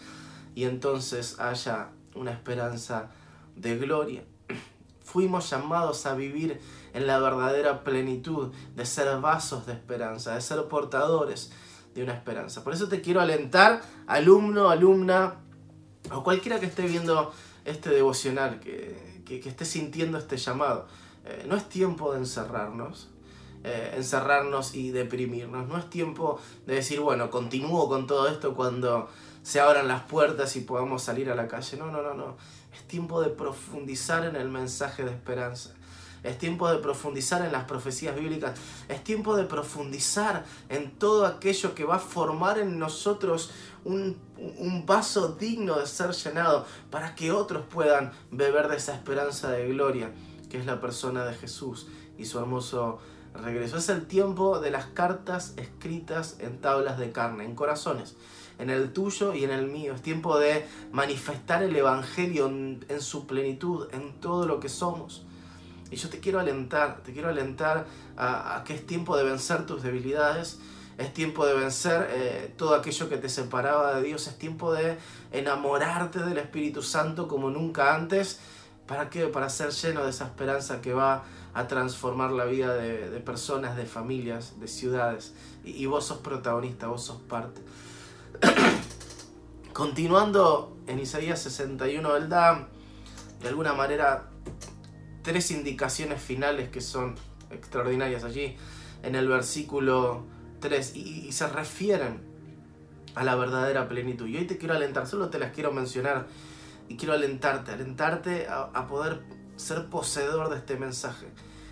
y 0.55 0.65
entonces 0.65 1.39
haya 1.39 1.91
una 2.13 2.31
esperanza 2.31 3.11
de 3.55 3.77
gloria. 3.77 4.25
Fuimos 5.05 5.49
llamados 5.49 6.05
a 6.05 6.15
vivir 6.15 6.59
en 6.95 7.05
la 7.05 7.19
verdadera 7.19 7.83
plenitud, 7.83 8.51
de 8.75 8.85
ser 8.85 9.19
vasos 9.19 9.65
de 9.67 9.73
esperanza, 9.73 10.33
de 10.33 10.41
ser 10.41 10.63
portadores 10.63 11.51
de 11.93 12.03
una 12.03 12.13
esperanza. 12.13 12.63
Por 12.63 12.73
eso 12.73 12.87
te 12.87 13.01
quiero 13.01 13.21
alentar, 13.21 13.81
alumno, 14.07 14.69
alumna, 14.69 15.35
o 16.11 16.23
cualquiera 16.23 16.59
que 16.59 16.65
esté 16.65 16.83
viendo 16.83 17.31
este 17.63 17.89
devocional, 17.91 18.59
que, 18.59 19.23
que 19.25 19.47
esté 19.47 19.65
sintiendo 19.65 20.17
este 20.17 20.37
llamado 20.37 20.87
eh, 21.25 21.43
no 21.47 21.55
es 21.55 21.67
tiempo 21.67 22.13
de 22.13 22.19
encerrarnos, 22.19 23.09
eh, 23.63 23.93
encerrarnos 23.95 24.75
y 24.75 24.91
deprimirnos. 24.91 25.67
No 25.67 25.77
es 25.77 25.89
tiempo 25.89 26.39
de 26.67 26.75
decir, 26.75 26.99
bueno, 26.99 27.31
continúo 27.31 27.89
con 27.89 28.05
todo 28.05 28.27
esto 28.27 28.55
cuando 28.55 29.09
se 29.41 29.59
abran 29.59 29.87
las 29.87 30.03
puertas 30.03 30.55
y 30.55 30.61
podamos 30.61 31.01
salir 31.01 31.31
a 31.31 31.35
la 31.35 31.47
calle. 31.47 31.77
No, 31.77 31.91
no, 31.91 32.03
no, 32.03 32.13
no. 32.13 32.37
Es 32.73 32.87
tiempo 32.87 33.21
de 33.21 33.29
profundizar 33.29 34.25
en 34.25 34.35
el 34.35 34.49
mensaje 34.49 35.03
de 35.03 35.11
esperanza. 35.11 35.73
Es 36.25 36.37
tiempo 36.37 36.69
de 36.69 36.79
profundizar 36.79 37.45
en 37.45 37.51
las 37.51 37.65
profecías 37.65 38.15
bíblicas. 38.15 38.59
Es 38.89 39.03
tiempo 39.03 39.35
de 39.35 39.45
profundizar 39.45 40.45
en 40.69 40.91
todo 40.91 41.25
aquello 41.25 41.75
que 41.75 41.85
va 41.85 41.95
a 41.95 41.99
formar 41.99 42.59
en 42.59 42.79
nosotros 42.79 43.51
un, 43.83 44.17
vaso 44.85 45.29
digno 45.29 45.79
de 45.79 45.87
ser 45.87 46.11
llenado 46.11 46.65
para 46.89 47.15
que 47.15 47.31
otros 47.31 47.63
puedan 47.67 48.11
beber 48.31 48.67
de 48.67 48.77
esa 48.77 48.93
esperanza 48.93 49.51
de 49.51 49.67
gloria 49.69 50.11
que 50.49 50.57
es 50.57 50.65
la 50.65 50.79
persona 50.79 51.25
de 51.25 51.33
Jesús 51.33 51.87
y 52.17 52.25
su 52.25 52.39
hermoso 52.39 52.99
regreso. 53.33 53.77
Es 53.77 53.89
el 53.89 54.05
tiempo 54.05 54.59
de 54.59 54.71
las 54.71 54.85
cartas 54.87 55.53
escritas 55.57 56.37
en 56.39 56.59
tablas 56.59 56.97
de 56.97 57.11
carne, 57.11 57.45
en 57.45 57.55
corazones, 57.55 58.15
en 58.59 58.69
el 58.69 58.93
tuyo 58.93 59.33
y 59.33 59.43
en 59.43 59.51
el 59.51 59.67
mío. 59.67 59.93
Es 59.93 60.01
tiempo 60.01 60.37
de 60.39 60.65
manifestar 60.91 61.63
el 61.63 61.75
Evangelio 61.75 62.47
en, 62.47 62.85
su 62.99 63.27
plenitud, 63.27 63.87
en 63.91 64.19
todo 64.19 64.47
lo 64.47 64.59
que 64.59 64.69
somos. 64.69 65.25
Y 65.95 65.97
yo 65.97 66.09
te 66.09 66.19
quiero 66.19 66.39
alentar, 66.39 67.01
te 67.03 67.13
quiero 67.13 67.29
alentar 67.29 67.85
a, 68.17 68.63
que 68.65 68.73
es 68.73 68.85
tiempo 68.85 69.15
de 69.15 69.23
vencer 69.23 69.65
tus 69.65 69.81
debilidades, 69.81 70.59
es 70.97 71.13
tiempo 71.13 71.45
de 71.45 71.53
vencer 71.53 72.09
eh, 72.11 72.53
todo 72.57 72.75
aquello 72.75 73.07
que 73.07 73.17
te 73.17 73.29
separaba 73.29 73.95
de 73.95 74.03
Dios, 74.03 74.27
es 74.27 74.37
tiempo 74.37 74.73
de 74.73 74.97
enamorarte 75.31 76.19
del 76.19 76.37
Espíritu 76.37 76.81
Santo 76.81 77.27
como 77.27 77.49
nunca 77.49 77.95
antes 77.95 78.39
¿Para 78.87 79.09
qué? 79.09 79.25
Para 79.27 79.49
ser 79.49 79.71
lleno 79.71 80.03
de 80.03 80.11
esa 80.11 80.25
esperanza 80.25 80.79
que 80.79 80.93
va 80.93 81.23
a 81.55 81.67
transformar 81.67 82.31
la 82.31 82.45
vida 82.45 82.75
de, 82.75 83.19
personas, 83.19 83.75
de 83.75 83.85
familias, 83.85 84.59
de 84.59 84.67
ciudades. 84.67 85.33
Y, 85.63 85.87
vos 85.87 86.05
sos 86.05 86.19
protagonista, 86.19 86.87
vos 86.87 87.03
sos 87.03 87.19
parte. 87.21 87.61
Continuando 89.73 90.77
en 90.85 90.99
Isaías 90.99 91.41
61, 91.41 92.15
él 92.15 92.29
da 92.29 92.67
de 93.41 93.47
alguna 93.47 93.73
manera 93.73 94.29
tres 95.25 95.49
indicaciones 95.49 96.21
finales 96.21 96.69
que 96.69 96.79
son 96.79 97.15
extraordinarias 97.49 98.23
allí 98.23 98.55
en 99.03 99.15
el 99.15 99.27
versículo 99.27 100.23
3 100.61 100.95
y, 100.95 101.31
se 101.31 101.47
refieren 101.47 102.21
a 103.15 103.23
la 103.23 103.35
verdadera 103.35 103.89
plenitud. 103.89 104.27
Y 104.27 104.37
hoy 104.37 104.45
te 104.45 104.57
quiero 104.57 104.75
alentar, 104.75 105.07
solo 105.07 105.29
te 105.29 105.39
las 105.39 105.51
quiero 105.51 105.73
mencionar 105.73 106.27
y 106.87 106.95
quiero 106.95 107.13
alentarte, 107.13 107.71
alentarte 107.71 108.47
a, 108.47 108.87
poder 108.87 109.23
ser 109.55 109.87
poseedor 109.87 110.49
de 110.49 110.57
este 110.57 110.77
mensaje. 110.77 111.27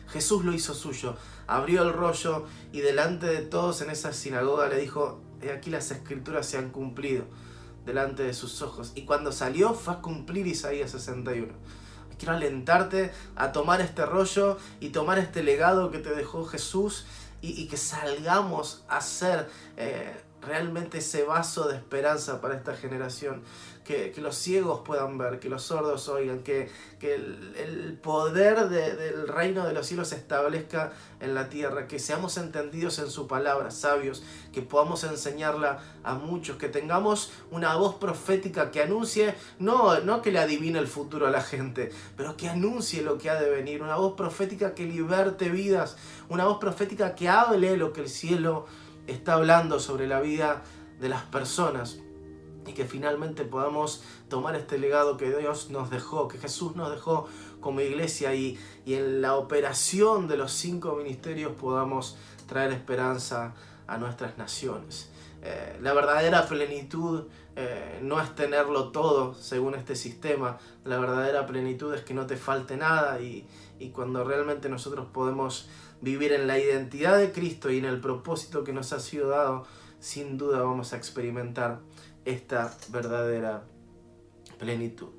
Jesús 0.10 0.44
lo 0.44 0.52
hizo 0.52 0.74
suyo, 0.74 1.16
abrió 1.46 1.84
el 1.84 1.94
rollo 1.94 2.46
y 2.72 2.82
delante 2.82 3.28
de 3.28 3.42
todos 3.42 3.82
en 3.82 3.92
esa 3.92 4.14
sinagoga 4.14 4.68
le 4.68 4.78
dijo, 4.78 5.22
he 5.42 5.52
aquí 5.52 5.70
las 5.70 5.92
escrituras 5.92 6.48
se 6.48 6.58
han 6.58 6.72
cumplido 6.72 7.26
delante 7.86 8.24
de 8.24 8.34
sus 8.34 8.64
ojos. 8.64 8.94
Y 8.96 9.06
cuando 9.06 9.32
salió 9.32 9.74
fue 9.76 9.94
a 9.94 10.02
cumplir 10.02 10.48
Isaías 10.48 10.92
61. 10.92 11.54
Quiero 12.24 12.38
alentarte 12.38 13.12
a 13.36 13.52
tomar 13.52 13.82
este 13.82 14.06
rollo 14.06 14.58
y 14.80 14.90
tomar 14.90 15.20
este 15.20 15.44
legado 15.44 15.92
que 15.92 16.00
te 16.00 16.16
dejó 16.16 16.46
Jesús 16.46 17.06
y, 17.42 17.68
que 17.68 17.76
salgamos 17.76 18.86
a 18.88 19.02
ser 19.02 19.50
eh, 19.76 20.16
realmente 20.46 21.00
ese 21.00 21.24
vaso 21.24 21.68
de 21.68 21.76
esperanza 21.76 22.42
para 22.42 22.56
esta 22.56 22.76
generación. 22.76 23.42
Que, 23.84 24.14
los 24.18 24.38
ciegos 24.38 24.80
puedan 24.86 25.18
ver, 25.18 25.42
que 25.42 25.50
los 25.50 25.64
sordos 25.64 26.08
oigan, 26.08 26.40
que, 26.40 26.70
el, 27.02 28.00
poder 28.02 28.70
del 28.70 29.28
reino 29.28 29.68
de 29.68 29.74
los 29.74 29.86
cielos 29.86 30.14
establezca 30.14 30.94
en 31.20 31.36
la 31.36 31.50
tierra, 31.50 31.86
que 31.86 32.00
seamos 32.00 32.38
entendidos 32.38 33.00
en 33.00 33.10
su 33.10 33.28
palabra, 33.28 33.72
sabios, 33.72 34.24
que 34.54 34.62
podamos 34.62 35.04
enseñarla 35.04 35.80
a 36.04 36.14
muchos, 36.16 36.56
que 36.56 36.70
tengamos 36.70 37.34
una 37.52 37.76
voz 37.76 37.96
profética 37.96 38.72
que 38.72 38.82
anuncie, 38.82 39.36
no, 39.60 40.00
no 40.00 40.22
que 40.22 40.32
le 40.32 40.40
adivine 40.40 40.80
el 40.80 40.88
futuro 40.88 41.28
a 41.28 41.32
la 41.32 41.42
gente, 41.42 41.92
pero 42.16 42.38
que 42.38 42.48
anuncie 42.48 43.02
lo 43.02 43.18
que 43.18 43.30
ha 43.30 43.36
de 43.36 43.50
venir, 43.50 43.82
una 43.82 43.98
voz 43.98 44.14
profética 44.16 44.76
que 44.76 44.86
liberte 44.86 45.50
vidas, 45.50 45.98
una 46.30 46.46
voz 46.46 46.58
profética 46.58 47.16
que 47.16 47.28
hable 47.28 47.76
lo 47.76 47.92
que 47.92 48.02
el 48.02 48.10
cielo 48.10 48.66
está 49.08 49.34
hablando 49.34 49.80
sobre 49.80 50.08
la 50.08 50.22
vida 50.22 50.64
de 51.00 51.10
las 51.10 51.24
personas 51.24 52.00
y 52.66 52.74
que 52.74 52.86
finalmente 52.86 53.44
podamos 53.44 54.04
tomar 54.30 54.56
este 54.56 54.78
legado 54.78 55.18
que 55.18 55.36
Dios 55.38 55.70
nos 55.70 55.90
dejó, 55.90 56.28
que 56.28 56.38
Jesús 56.38 56.76
nos 56.76 56.92
dejó 56.92 57.28
como 57.60 57.82
iglesia 57.82 58.34
y, 58.36 58.60
en 58.86 59.22
la 59.22 59.36
operación 59.36 60.28
de 60.28 60.38
los 60.38 60.52
cinco 60.52 60.96
ministerios 60.96 61.54
podamos 61.54 62.18
traer 62.48 62.72
esperanza 62.72 63.54
a 63.88 63.98
nuestras 63.98 64.38
naciones. 64.38 65.10
Eh, 65.42 65.78
la 65.82 65.94
verdadera 65.94 66.46
plenitud 66.48 67.26
eh, 67.56 68.00
no 68.02 68.22
es 68.22 68.34
tenerlo 68.34 68.92
todo 68.92 69.34
según 69.34 69.76
este 69.76 69.96
sistema, 69.96 70.58
la 70.86 71.00
verdadera 71.00 71.46
plenitud 71.46 71.94
es 71.94 72.02
que 72.02 72.14
no 72.14 72.26
te 72.26 72.38
falte 72.38 72.78
nada 72.78 73.20
y, 73.20 73.46
y 73.84 73.90
cuando 73.90 74.24
realmente 74.24 74.70
nosotros 74.70 75.08
podemos 75.12 75.68
vivir 76.02 76.32
en 76.32 76.48
la 76.48 76.58
identidad 76.58 77.18
de 77.18 77.32
Cristo 77.32 77.70
y 77.70 77.78
en 77.78 77.86
el 77.86 78.00
propósito 78.00 78.64
que 78.64 78.74
nos 78.74 78.94
ha 78.94 79.00
sido 79.00 79.30
dado, 79.30 79.66
sin 80.00 80.38
duda 80.38 80.62
vamos 80.62 80.94
a 80.94 80.98
experimentar 80.98 81.80
esta 82.26 82.76
verdadera 82.90 83.64
plenitud. 84.58 85.10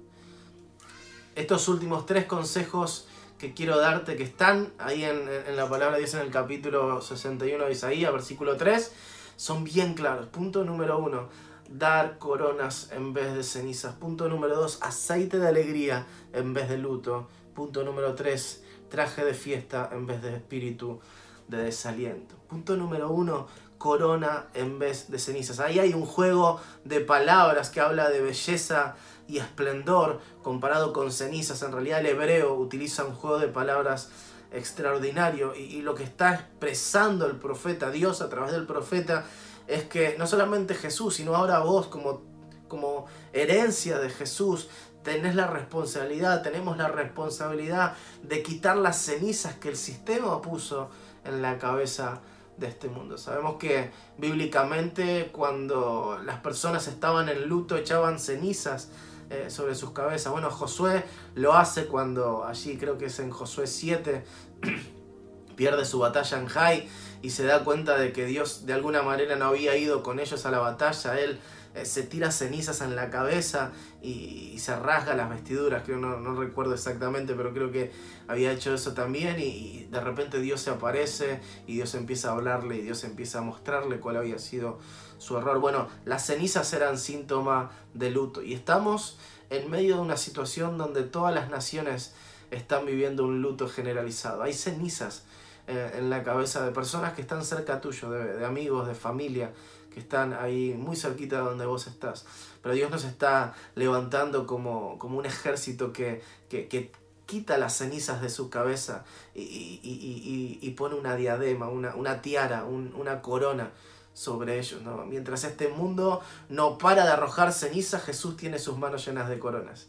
Estos 1.34 1.68
últimos 1.68 2.06
tres 2.06 2.26
consejos 2.26 3.08
que 3.38 3.52
quiero 3.52 3.78
darte, 3.78 4.16
que 4.16 4.22
están 4.22 4.72
ahí 4.78 5.04
en, 5.04 5.56
la 5.56 5.68
palabra 5.68 5.96
de 5.96 6.02
Dios 6.02 6.14
en 6.14 6.20
el 6.20 6.30
capítulo 6.30 7.02
61 7.02 7.64
de 7.64 7.72
Isaías, 7.72 8.12
versículo 8.12 8.56
3, 8.56 8.92
son 9.36 9.64
bien 9.64 9.94
claros. 9.94 10.28
Punto 10.28 10.64
número 10.64 10.98
uno, 10.98 11.28
dar 11.68 12.18
coronas 12.18 12.90
en 12.92 13.12
vez 13.12 13.34
de 13.34 13.42
cenizas. 13.42 13.94
Punto 13.96 14.28
número 14.28 14.54
dos, 14.54 14.78
aceite 14.82 15.38
de 15.38 15.48
alegría 15.48 16.06
en 16.32 16.54
vez 16.54 16.68
de 16.68 16.78
luto. 16.78 17.28
Punto 17.54 17.84
número 17.84 18.14
tres, 18.14 18.62
traje 18.88 19.24
de 19.24 19.34
fiesta 19.34 19.88
en 19.92 20.06
vez 20.06 20.22
de 20.22 20.34
espíritu 20.34 21.00
de 21.48 21.58
desaliento. 21.58 22.34
Punto 22.48 22.76
número 22.76 23.10
uno, 23.10 23.46
corona 23.78 24.46
en 24.54 24.78
vez 24.78 25.10
de 25.10 25.18
cenizas. 25.18 25.60
Ahí 25.60 25.78
hay 25.78 25.94
un 25.94 26.06
juego 26.06 26.60
de 26.84 27.00
palabras 27.00 27.70
que 27.70 27.80
habla 27.80 28.08
de 28.08 28.20
belleza 28.20 28.96
y 29.28 29.38
esplendor 29.38 30.20
comparado 30.42 30.92
con 30.92 31.12
cenizas. 31.12 31.62
En 31.62 31.72
realidad 31.72 32.00
el 32.00 32.06
hebreo 32.06 32.54
utiliza 32.54 33.04
un 33.04 33.14
juego 33.14 33.38
de 33.38 33.48
palabras 33.48 34.10
extraordinario 34.52 35.54
y, 35.54 35.82
lo 35.82 35.94
que 35.94 36.04
está 36.04 36.34
expresando 36.34 37.26
el 37.26 37.36
profeta, 37.36 37.90
Dios 37.90 38.20
a 38.22 38.28
través 38.28 38.52
del 38.52 38.66
profeta, 38.66 39.26
es 39.66 39.84
que 39.84 40.16
no 40.18 40.26
solamente 40.26 40.74
Jesús, 40.74 41.16
sino 41.16 41.34
ahora 41.34 41.58
vos 41.60 41.86
como, 41.88 42.22
como 42.68 43.06
herencia 43.32 43.98
de 43.98 44.10
Jesús, 44.10 44.68
tenés 45.04 45.36
la 45.36 45.46
responsabilidad, 45.46 46.42
tenemos 46.42 46.76
la 46.76 46.88
responsabilidad 46.88 47.94
de 48.22 48.42
quitar 48.42 48.76
las 48.76 48.96
cenizas 48.96 49.54
que 49.54 49.68
el 49.68 49.76
sistema 49.76 50.42
puso 50.42 50.90
en 51.24 51.42
la 51.42 51.58
cabeza 51.58 52.20
de 52.56 52.68
este 52.68 52.88
mundo. 52.88 53.18
Sabemos 53.18 53.56
que 53.56 53.90
bíblicamente 54.18 55.30
cuando 55.32 56.18
las 56.24 56.40
personas 56.40 56.88
estaban 56.88 57.28
en 57.28 57.48
luto 57.48 57.76
echaban 57.76 58.18
cenizas 58.18 58.90
eh, 59.30 59.50
sobre 59.50 59.74
sus 59.74 59.90
cabezas. 59.90 60.32
Bueno, 60.32 60.50
Josué 60.50 61.04
lo 61.34 61.54
hace 61.54 61.86
cuando 61.86 62.44
allí 62.44 62.76
creo 62.76 62.98
que 62.98 63.06
es 63.06 63.18
en 63.18 63.30
Josué 63.30 63.66
7 63.66 64.24
pierde 65.56 65.84
su 65.84 65.98
batalla 65.98 66.38
en 66.38 66.46
Jai 66.46 66.88
y 67.22 67.30
se 67.30 67.44
da 67.44 67.64
cuenta 67.64 67.96
de 67.96 68.12
que 68.12 68.26
Dios 68.26 68.66
de 68.66 68.72
alguna 68.72 69.02
manera 69.02 69.36
no 69.36 69.46
había 69.46 69.76
ido 69.76 70.02
con 70.02 70.20
ellos 70.20 70.44
a 70.46 70.50
la 70.50 70.58
batalla. 70.58 71.18
Él 71.20 71.38
se 71.82 72.04
tira 72.04 72.30
cenizas 72.30 72.80
en 72.82 72.94
la 72.94 73.10
cabeza 73.10 73.72
y, 74.00 74.58
se 74.58 74.76
rasga 74.76 75.14
las 75.14 75.28
vestiduras, 75.28 75.82
creo, 75.84 75.98
no, 75.98 76.20
no, 76.20 76.34
recuerdo 76.34 76.74
exactamente, 76.74 77.34
pero 77.34 77.52
creo 77.52 77.72
que 77.72 77.90
había 78.28 78.52
hecho 78.52 78.72
eso 78.72 78.94
también 78.94 79.38
y, 79.40 79.88
de 79.90 80.00
repente 80.00 80.40
Dios 80.40 80.60
se 80.60 80.70
aparece 80.70 81.40
y 81.66 81.74
Dios 81.74 81.94
empieza 81.94 82.28
a 82.28 82.32
hablarle 82.32 82.76
y 82.76 82.82
Dios 82.82 83.02
empieza 83.04 83.38
a 83.38 83.42
mostrarle 83.42 83.98
cuál 83.98 84.16
había 84.16 84.38
sido 84.38 84.78
su 85.18 85.36
error. 85.36 85.58
Bueno, 85.58 85.88
las 86.04 86.26
cenizas 86.26 86.72
eran 86.72 86.98
síntoma 86.98 87.70
de 87.92 88.10
luto 88.10 88.42
y 88.42 88.54
estamos 88.54 89.18
en 89.50 89.70
medio 89.70 89.96
de 89.96 90.02
una 90.02 90.16
situación 90.16 90.78
donde 90.78 91.02
todas 91.02 91.34
las 91.34 91.50
naciones 91.50 92.14
están 92.50 92.86
viviendo 92.86 93.24
un 93.24 93.42
luto 93.42 93.68
generalizado. 93.68 94.42
Hay 94.42 94.52
cenizas 94.52 95.24
eh, 95.66 95.92
en 95.96 96.10
la 96.10 96.22
cabeza 96.22 96.64
de 96.64 96.72
personas 96.72 97.14
que 97.14 97.22
están 97.22 97.44
cerca 97.44 97.80
tuyo, 97.80 98.10
de 98.10 98.44
amigos, 98.44 98.86
de 98.86 98.94
familia, 98.94 99.52
que 99.92 100.00
están 100.00 100.32
ahí 100.34 100.74
muy 100.76 100.96
cerquita 100.96 101.36
de 101.36 101.42
donde 101.42 101.66
vos 101.66 101.86
estás. 101.86 102.26
Pero 102.62 102.74
Dios 102.74 102.90
nos 102.90 103.04
está 103.04 103.54
levantando 103.74 104.46
como, 104.46 104.98
como 104.98 105.18
un 105.18 105.26
ejército 105.26 105.92
que, 105.92 106.22
que, 106.48 106.92
quita 107.26 107.56
las 107.56 107.78
cenizas 107.78 108.20
de 108.20 108.28
su 108.28 108.50
cabeza 108.50 109.04
y, 109.34 109.40
y, 109.82 110.58
y, 110.60 110.70
pone 110.72 110.94
una 110.94 111.16
diadema, 111.16 111.68
una, 111.68 111.94
una 111.94 112.20
tiara, 112.20 112.64
una 112.64 113.22
corona 113.22 113.70
sobre 114.12 114.58
ellos. 114.58 114.82
¿no? 114.82 115.06
Mientras 115.06 115.44
este 115.44 115.68
mundo 115.68 116.20
no 116.50 116.76
para 116.76 117.06
de 117.06 117.12
arrojar 117.12 117.52
cenizas, 117.54 118.04
Jesús 118.04 118.36
tiene 118.36 118.58
sus 118.58 118.76
manos 118.76 119.06
llenas 119.06 119.30
de 119.30 119.38
coronas. 119.38 119.86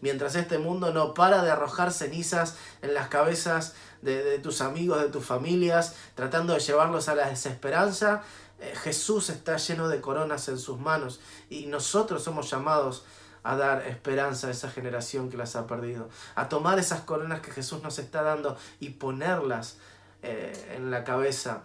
Mientras 0.00 0.34
este 0.34 0.58
mundo 0.58 0.92
no 0.92 1.14
para 1.14 1.42
de 1.42 1.50
arrojar 1.50 1.92
cenizas 1.92 2.56
en 2.82 2.94
las 2.94 3.08
cabezas 3.08 3.74
de, 4.02 4.38
tus 4.38 4.60
amigos, 4.60 5.00
de 5.00 5.08
tus 5.08 5.24
familias, 5.24 5.94
tratando 6.14 6.54
de 6.54 6.60
llevarlos 6.60 7.08
a 7.08 7.14
la 7.14 7.28
desesperanza, 7.28 8.22
eh, 8.60 8.74
Jesús 8.82 9.30
está 9.30 9.56
lleno 9.56 9.88
de 9.88 10.00
coronas 10.00 10.48
en 10.48 10.58
sus 10.58 10.78
manos 10.78 11.20
y 11.48 11.66
nosotros 11.66 12.22
somos 12.22 12.50
llamados 12.50 13.04
a 13.42 13.56
dar 13.56 13.86
esperanza 13.86 14.48
a 14.48 14.50
esa 14.50 14.70
generación 14.70 15.30
que 15.30 15.36
las 15.36 15.56
ha 15.56 15.66
perdido, 15.66 16.08
a 16.34 16.48
tomar 16.48 16.78
esas 16.78 17.00
coronas 17.02 17.40
que 17.40 17.50
Jesús 17.50 17.82
nos 17.82 17.98
está 17.98 18.22
dando 18.22 18.56
y 18.80 18.90
ponerlas 18.90 19.78
eh, 20.22 20.74
en 20.76 20.90
la 20.90 21.04
cabeza 21.04 21.62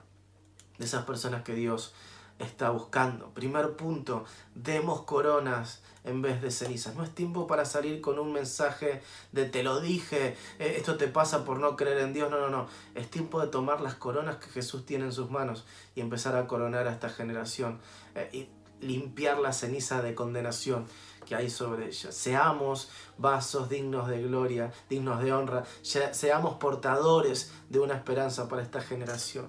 de 0.77 0.85
esas 0.85 1.05
personas 1.05 1.43
que 1.43 1.55
Dios 1.55 1.93
está 2.39 2.69
buscando. 2.69 3.29
Primer 3.29 3.75
punto, 3.75 4.25
demos 4.55 5.01
coronas 5.01 5.81
en 6.03 6.21
vez 6.21 6.41
de 6.41 6.51
cenizas. 6.51 6.95
No 6.95 7.03
es 7.03 7.13
tiempo 7.13 7.47
para 7.47 7.65
salir 7.65 8.01
con 8.01 8.19
un 8.19 8.33
mensaje 8.33 9.01
de 9.31 9.45
te 9.45 9.63
lo 9.63 9.79
dije, 9.79 10.35
eh, 10.59 10.75
esto 10.77 10.97
te 10.97 11.07
pasa 11.07 11.45
por 11.45 11.59
no 11.59 11.75
creer 11.75 11.99
en 11.99 12.13
Dios. 12.13 12.29
No, 12.29 12.39
no, 12.39 12.49
no. 12.49 12.67
Es 12.95 13.09
tiempo 13.09 13.39
de 13.41 13.47
tomar 13.47 13.81
las 13.81 13.95
coronas 13.95 14.37
que 14.37 14.49
Jesús 14.49 14.85
tiene 14.85 15.05
en 15.05 15.11
sus 15.11 15.29
manos 15.29 15.65
y 15.95 16.01
empezar 16.01 16.35
a 16.35 16.47
coronar 16.47 16.87
a 16.87 16.91
esta 16.91 17.09
generación 17.09 17.79
eh, 18.15 18.29
y 18.33 18.49
limpiar 18.85 19.39
la 19.39 19.53
ceniza 19.53 20.01
de 20.01 20.13
condenación 20.13 20.85
que 21.25 21.35
hay 21.35 21.49
sobre 21.49 21.87
ella. 21.87 22.11
Seamos 22.11 22.89
vasos 23.17 23.69
dignos 23.69 24.07
de 24.07 24.21
gloria, 24.21 24.73
dignos 24.89 25.23
de 25.23 25.31
honra, 25.31 25.63
seamos 25.81 26.55
portadores 26.55 27.51
de 27.69 27.79
una 27.79 27.95
esperanza 27.95 28.49
para 28.49 28.61
esta 28.61 28.81
generación. 28.81 29.47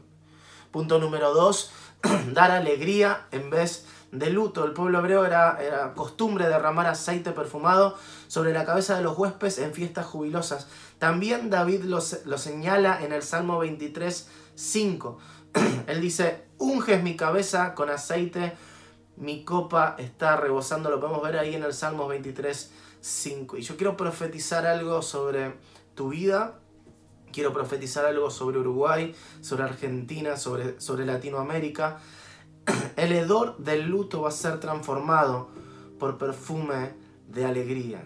Punto 0.70 0.98
número 0.98 1.32
dos, 1.34 1.72
dar 2.32 2.50
alegría 2.50 3.26
en 3.32 3.50
vez 3.50 3.86
de 4.14 4.30
luto. 4.30 4.64
El 4.64 4.72
pueblo 4.72 5.00
hebreo 5.00 5.26
era, 5.26 5.92
costumbre 5.94 6.46
derramar 6.48 6.86
aceite 6.86 7.32
perfumado 7.32 7.96
sobre 8.28 8.52
la 8.52 8.64
cabeza 8.64 8.96
de 8.96 9.02
los 9.02 9.18
huéspedes 9.18 9.58
en 9.58 9.74
fiestas 9.74 10.06
jubilosas. 10.06 10.68
También 10.98 11.50
David 11.50 11.82
lo, 11.84 11.98
lo 12.24 12.38
señala 12.38 13.04
en 13.04 13.12
el 13.12 13.22
Salmo 13.22 13.58
23, 13.58 14.28
5. 14.54 15.18
Él 15.86 16.00
dice, 16.00 16.44
unges 16.58 17.02
mi 17.02 17.16
cabeza 17.16 17.74
con 17.74 17.90
aceite, 17.90 18.54
mi 19.16 19.44
copa 19.44 19.96
está 19.98 20.36
rebosando. 20.36 20.90
Lo 20.90 21.00
podemos 21.00 21.22
ver 21.22 21.36
ahí 21.36 21.54
en 21.54 21.64
el 21.64 21.74
Salmo 21.74 22.06
23, 22.06 22.70
5. 23.00 23.56
Y 23.56 23.62
yo 23.62 23.76
quiero 23.76 23.96
profetizar 23.96 24.66
algo 24.66 25.02
sobre 25.02 25.54
tu 25.94 26.10
vida. 26.10 26.60
Quiero 27.32 27.52
profetizar 27.52 28.04
algo 28.04 28.30
sobre 28.30 28.58
Uruguay, 28.60 29.12
sobre 29.40 29.64
Argentina, 29.64 30.36
sobre, 30.36 30.80
sobre 30.80 31.04
Latinoamérica 31.04 31.98
el 32.96 33.12
hedor 33.12 33.58
del 33.58 33.86
luto 33.86 34.22
va 34.22 34.28
a 34.28 34.32
ser 34.32 34.60
transformado 34.60 35.48
por 35.98 36.18
perfume 36.18 36.92
de 37.28 37.44
alegría. 37.44 38.02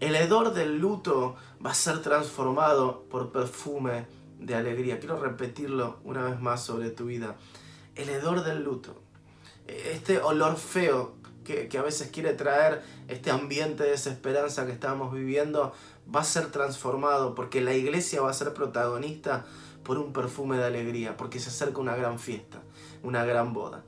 El 0.00 0.16
hedor 0.16 0.52
del 0.52 0.78
luto 0.78 1.36
va 1.64 1.70
a 1.70 1.74
ser 1.74 2.02
transformado 2.02 3.04
por 3.10 3.32
perfume 3.32 4.06
de 4.38 4.54
alegría. 4.54 4.98
Quiero 4.98 5.18
repetirlo 5.18 5.98
una 6.04 6.24
vez 6.24 6.40
más 6.40 6.62
sobre 6.62 6.90
tu 6.90 7.06
vida. 7.06 7.36
El 7.94 8.08
hedor 8.08 8.44
del 8.44 8.64
luto. 8.64 9.00
Este 9.66 10.18
olor 10.18 10.56
feo 10.56 11.14
que, 11.44 11.78
a 11.78 11.82
veces 11.82 12.10
quiere 12.10 12.32
traer 12.32 12.82
este 13.08 13.30
ambiente 13.30 13.84
de 13.84 13.90
desesperanza 13.90 14.66
que 14.66 14.72
estamos 14.72 15.12
viviendo, 15.12 15.72
va 16.12 16.20
a 16.20 16.24
ser 16.24 16.50
transformado 16.50 17.34
porque 17.34 17.60
la 17.60 17.74
iglesia 17.74 18.22
va 18.22 18.30
a 18.30 18.34
ser 18.34 18.52
protagonista 18.54 19.44
por 19.84 19.98
un 19.98 20.12
perfume 20.12 20.56
de 20.56 20.64
alegría, 20.64 21.16
porque 21.16 21.38
se 21.38 21.50
acerca 21.50 21.80
una 21.80 21.94
gran 21.94 22.18
fiesta, 22.18 22.62
una 23.04 23.24
gran 23.24 23.52
boda. 23.52 23.84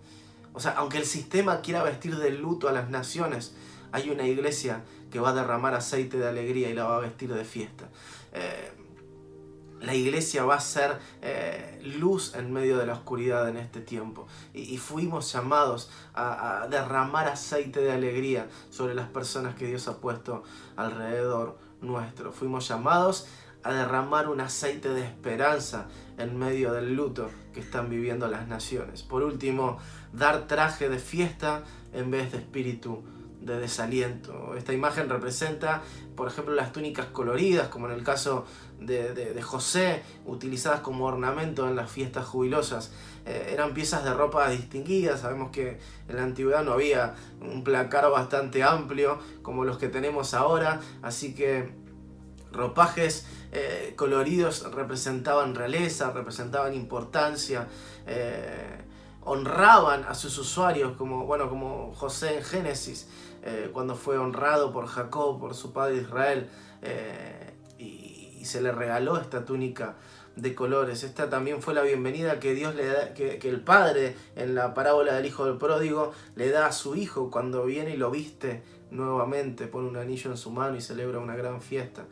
O 0.53 0.61
sea, 0.61 0.73
aunque 0.73 0.99
el 0.99 1.05
sistema 1.05 1.61
quiera 1.61 1.83
vestir 1.83 2.17
de 2.17 2.31
luto 2.31 2.69
a 2.69 2.73
las 2.73 2.89
naciones, 2.89 3.55
hay 3.93 4.11
una 4.11 4.27
iglesia 4.27 4.85
que 5.11 5.21
va 5.21 5.31
a 5.31 5.35
derramar 5.35 5.75
aceite 5.75 6.19
de 6.19 6.29
alegría 6.29 6.71
y 6.71 6.75
la 6.75 6.85
va 6.85 6.97
a 6.97 7.01
vestir 7.01 7.33
de 7.33 7.45
fiesta. 7.45 7.89
Eh, 8.33 8.73
la 9.81 9.95
iglesia 9.95 10.45
va 10.45 10.55
a 10.55 10.61
ser 10.61 10.99
eh, 11.21 11.79
luz 11.99 12.35
en 12.35 12.53
medio 12.53 12.79
de 12.79 12.87
la 12.87 12.95
oscuridad 12.95 13.49
en 13.49 13.59
este 13.59 13.81
tiempo. 13.81 14.27
Y, 14.55 14.79
fuimos 14.79 15.31
llamados 15.33 15.91
a, 16.15 16.63
a, 16.63 16.69
derramar 16.69 17.29
aceite 17.29 17.81
de 17.81 17.93
alegría 17.93 18.49
sobre 18.71 18.95
las 18.95 19.09
personas 19.09 19.55
que 19.55 19.67
Dios 19.67 19.87
ha 19.89 20.01
puesto 20.01 20.43
alrededor 20.77 21.59
nuestro. 21.83 22.33
Fuimos 22.33 22.67
llamados 22.67 23.27
a 23.63 23.73
derramar 23.73 24.29
un 24.29 24.41
aceite 24.41 24.89
de 24.89 25.03
esperanza 25.03 25.89
en 26.19 26.39
medio 26.39 26.73
del 26.73 26.95
luto 26.95 27.31
que 27.53 27.61
están 27.61 27.89
viviendo 27.89 28.29
las 28.29 28.49
naciones. 28.49 29.03
Por 29.03 29.23
último, 29.23 29.79
dar 30.13 30.47
traje 30.47 30.89
de 30.89 30.99
fiesta 30.99 31.65
en 31.93 32.11
vez 32.11 32.33
de 32.33 32.39
espíritu 32.39 33.03
de 33.41 33.59
desaliento. 33.59 34.55
Esta 34.57 34.73
imagen 34.73 35.09
representa, 35.09 35.83
por 36.17 36.29
ejemplo, 36.29 36.55
las 36.55 36.73
túnicas 36.73 37.07
coloridas, 37.07 37.69
como 37.69 37.87
en 37.87 37.93
el 37.93 38.03
caso 38.03 38.45
de, 38.81 39.41
José, 39.43 40.03
utilizadas 40.27 40.81
como 40.81 41.07
ornamento 41.07 41.69
en 41.69 41.77
las 41.77 41.91
fiestas 41.91 42.27
jubilosas. 42.27 42.93
Eh, 43.25 43.51
eran 43.53 43.73
piezas 43.73 44.05
de 44.05 44.13
ropa 44.13 44.49
distinguidas, 44.51 45.21
sabemos 45.21 45.51
que 45.51 45.79
en 46.09 46.17
la 46.17 46.25
antigüedad 46.25 46.65
no 46.65 46.73
había 46.73 47.15
un 47.41 47.63
placar 47.63 48.11
bastante 48.11 48.63
amplio 48.63 49.19
como 49.43 49.65
los 49.65 49.79
que 49.79 49.89
tenemos 49.89 50.35
ahora, 50.35 50.81
así 51.03 51.35
que 51.35 51.86
ropajes 52.53 53.27
eh, 53.53 53.95
coloridos 53.97 54.71
representaban 54.73 55.55
realeza, 55.55 56.11
representaban 56.13 56.75
importancia. 56.75 57.69
Eh, 58.07 58.83
honraban 59.27 60.05
a 60.05 60.15
sus 60.15 60.39
usuarios, 60.39 60.97
como, 60.97 61.27
bueno, 61.27 61.49
como 61.49 61.93
José 61.95 62.37
en 62.37 62.45
Génesis, 62.45 63.09
eh, 63.43 63.71
cuando 63.73 63.97
fue 63.97 64.19
honrado 64.19 64.73
por 64.73 64.87
Jacob, 64.87 65.41
por 65.41 65.55
su 65.55 65.73
padre 65.73 65.97
Israel, 65.97 66.49
y, 67.79 68.45
se 68.45 68.63
le 68.63 68.71
regaló 68.71 69.17
esta 69.17 69.45
túnica 69.45 69.97
de 70.37 70.55
colores. 70.55 71.03
Esta 71.03 71.29
también 71.29 71.61
fue 71.61 71.75
la 71.75 71.83
bienvenida 71.83 72.39
que 72.39 72.55
Dios 72.55 72.77
le 72.77 72.87
da, 72.87 73.13
que, 73.13 73.41
el 73.43 73.61
padre 73.61 74.15
en 74.37 74.55
la 74.55 74.73
parábola 74.73 75.15
del 75.15 75.27
hijo 75.27 75.47
del 75.47 75.57
pródigo 75.57 76.13
le 76.37 76.51
da 76.51 76.67
a 76.67 76.73
su 76.73 76.95
hijo 76.95 77.29
cuando 77.29 77.65
viene 77.65 77.95
y 77.95 77.97
lo 77.97 78.13
viste 78.13 78.63
nuevamente, 78.93 79.67
pone 79.67 79.89
un 79.89 79.97
anillo 79.97 80.31
en 80.31 80.37
su 80.37 80.53
mano 80.53 80.77
y 80.77 80.81
celebra 80.81 81.19
una 81.19 81.35
gran 81.35 81.61
fiesta. 81.61 82.05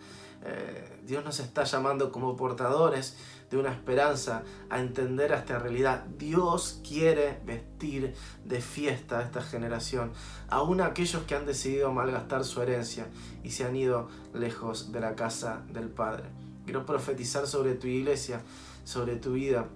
Eh, 0.45 1.01
Dios 1.05 1.25
nos 1.25 1.41
está 1.41 1.65
llamando 1.65 2.13
como 2.13 2.37
portadores 2.37 3.17
de 3.51 3.57
una 3.59 3.73
esperanza 3.73 4.43
a 4.71 4.81
entender 4.81 5.33
esta 5.33 5.59
realidad. 5.59 6.05
Dios 6.19 6.81
quiere 6.87 7.41
vestir 7.45 8.15
de 8.45 8.61
fiesta 8.61 9.19
a 9.19 9.23
esta 9.23 9.43
generación, 9.43 10.13
aún 10.49 10.81
aquellos 10.81 11.23
que 11.23 11.35
han 11.35 11.47
decidido 11.47 11.93
malgastar 11.93 12.45
su 12.45 12.61
herencia 12.63 13.07
y 13.43 13.51
se 13.51 13.65
han 13.65 13.77
ido 13.77 14.09
lejos 14.33 14.93
de 14.93 15.01
la 15.01 15.15
casa 15.15 15.63
del 15.73 15.89
Padre. 15.89 16.25
Quiero 16.65 16.87
profetizar 16.87 17.47
sobre 17.47 17.75
tu 17.75 17.87
iglesia, 17.87 18.41
sobre 18.85 19.17
tu 19.17 19.33
vida, 19.33 19.67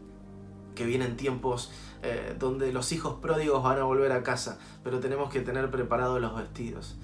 que 0.74 0.86
vienen 0.86 1.16
tiempos 1.16 1.72
eh, 2.02 2.36
donde 2.38 2.72
los 2.72 2.92
hijos 2.92 3.16
pródigos 3.20 3.62
van 3.62 3.78
a 3.78 3.84
volver 3.84 4.12
a 4.12 4.22
casa, 4.22 4.58
pero 4.84 5.00
tenemos 5.00 5.30
que 5.30 5.40
tener 5.40 5.70
preparados 5.70 6.20
los 6.20 6.36
vestidos. 6.36 6.96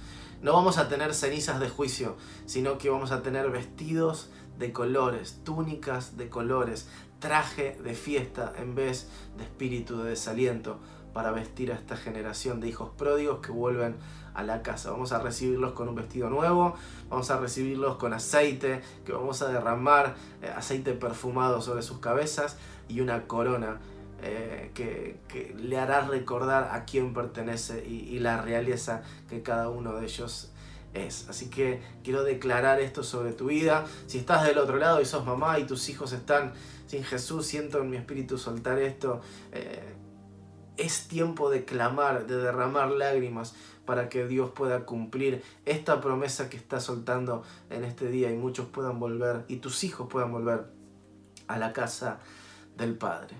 No 0.42 0.52
vamos 0.52 0.78
a 0.78 0.88
tener 0.88 1.14
cenizas 1.14 1.60
de 1.60 1.68
juicio, 1.68 2.16
sino 2.46 2.78
que 2.78 2.90
vamos 2.90 3.12
a 3.12 3.22
tener 3.22 3.50
vestidos 3.50 4.30
de 4.58 4.72
colores, 4.72 5.40
túnicas 5.44 6.16
de 6.16 6.28
colores, 6.28 6.88
traje 7.18 7.78
de 7.82 7.94
fiesta 7.94 8.52
en 8.58 8.74
vez 8.74 9.08
de 9.36 9.44
espíritu 9.44 10.02
de 10.02 10.10
desaliento 10.10 10.78
para 11.12 11.30
vestir 11.30 11.72
a 11.72 11.76
esta 11.76 11.96
generación 11.96 12.60
de 12.60 12.68
hijos 12.68 12.90
pródigos 12.98 13.38
que 13.38 13.52
vuelven 13.52 13.96
a 14.34 14.42
la 14.42 14.62
casa. 14.62 14.90
Vamos 14.90 15.12
a 15.12 15.20
recibirlos 15.20 15.72
con 15.72 15.88
un 15.88 15.94
vestido 15.94 16.28
nuevo, 16.28 16.74
vamos 17.08 17.30
a 17.30 17.38
recibirlos 17.38 17.96
con 17.96 18.12
aceite, 18.12 18.82
que 19.06 19.12
vamos 19.12 19.40
a 19.40 19.48
derramar 19.48 20.16
eh, 20.42 20.52
aceite 20.54 20.92
perfumado 20.92 21.62
sobre 21.62 21.82
sus 21.82 21.98
cabezas 21.98 22.58
y 22.88 23.00
una 23.00 23.26
corona 23.26 23.78
eh, 24.26 24.70
que, 24.72 25.54
le 25.58 25.78
hará 25.78 26.00
recordar 26.00 26.70
a 26.72 26.86
quién 26.86 27.12
pertenece 27.12 27.84
y, 27.86 28.18
la 28.20 28.40
realeza 28.40 29.02
que 29.28 29.42
cada 29.42 29.68
uno 29.68 29.96
de 29.96 30.06
ellos 30.06 30.50
es. 30.94 31.28
Así 31.28 31.50
que 31.50 31.82
quiero 32.02 32.24
declarar 32.24 32.80
esto 32.80 33.02
sobre 33.02 33.32
tu 33.32 33.46
vida. 33.46 33.84
Si 34.06 34.16
estás 34.16 34.46
del 34.46 34.56
otro 34.56 34.78
lado 34.78 35.02
y 35.02 35.04
sos 35.04 35.26
mamá 35.26 35.58
y 35.58 35.64
tus 35.64 35.90
hijos 35.90 36.12
están 36.12 36.54
sin 36.86 37.04
Jesús, 37.04 37.46
siento 37.46 37.82
en 37.82 37.90
mi 37.90 37.98
espíritu 37.98 38.38
soltar 38.38 38.78
esto. 38.78 39.20
Eh, 39.52 39.92
es 40.78 41.06
tiempo 41.06 41.50
de 41.50 41.66
clamar, 41.66 42.26
de 42.26 42.38
derramar 42.38 42.92
lágrimas 42.92 43.54
para 43.84 44.08
que 44.08 44.26
Dios 44.26 44.52
pueda 44.52 44.86
cumplir 44.86 45.42
esta 45.66 46.00
promesa 46.00 46.48
que 46.48 46.56
está 46.56 46.80
soltando 46.80 47.42
en 47.68 47.84
este 47.84 48.08
día 48.08 48.30
y 48.30 48.36
muchos 48.36 48.66
puedan 48.68 48.98
volver 48.98 49.44
y 49.48 49.56
tus 49.56 49.84
hijos 49.84 50.08
puedan 50.08 50.32
volver 50.32 50.64
a 51.46 51.58
la 51.58 51.74
casa 51.74 52.20
del 52.78 52.96
Padre. 52.96 53.36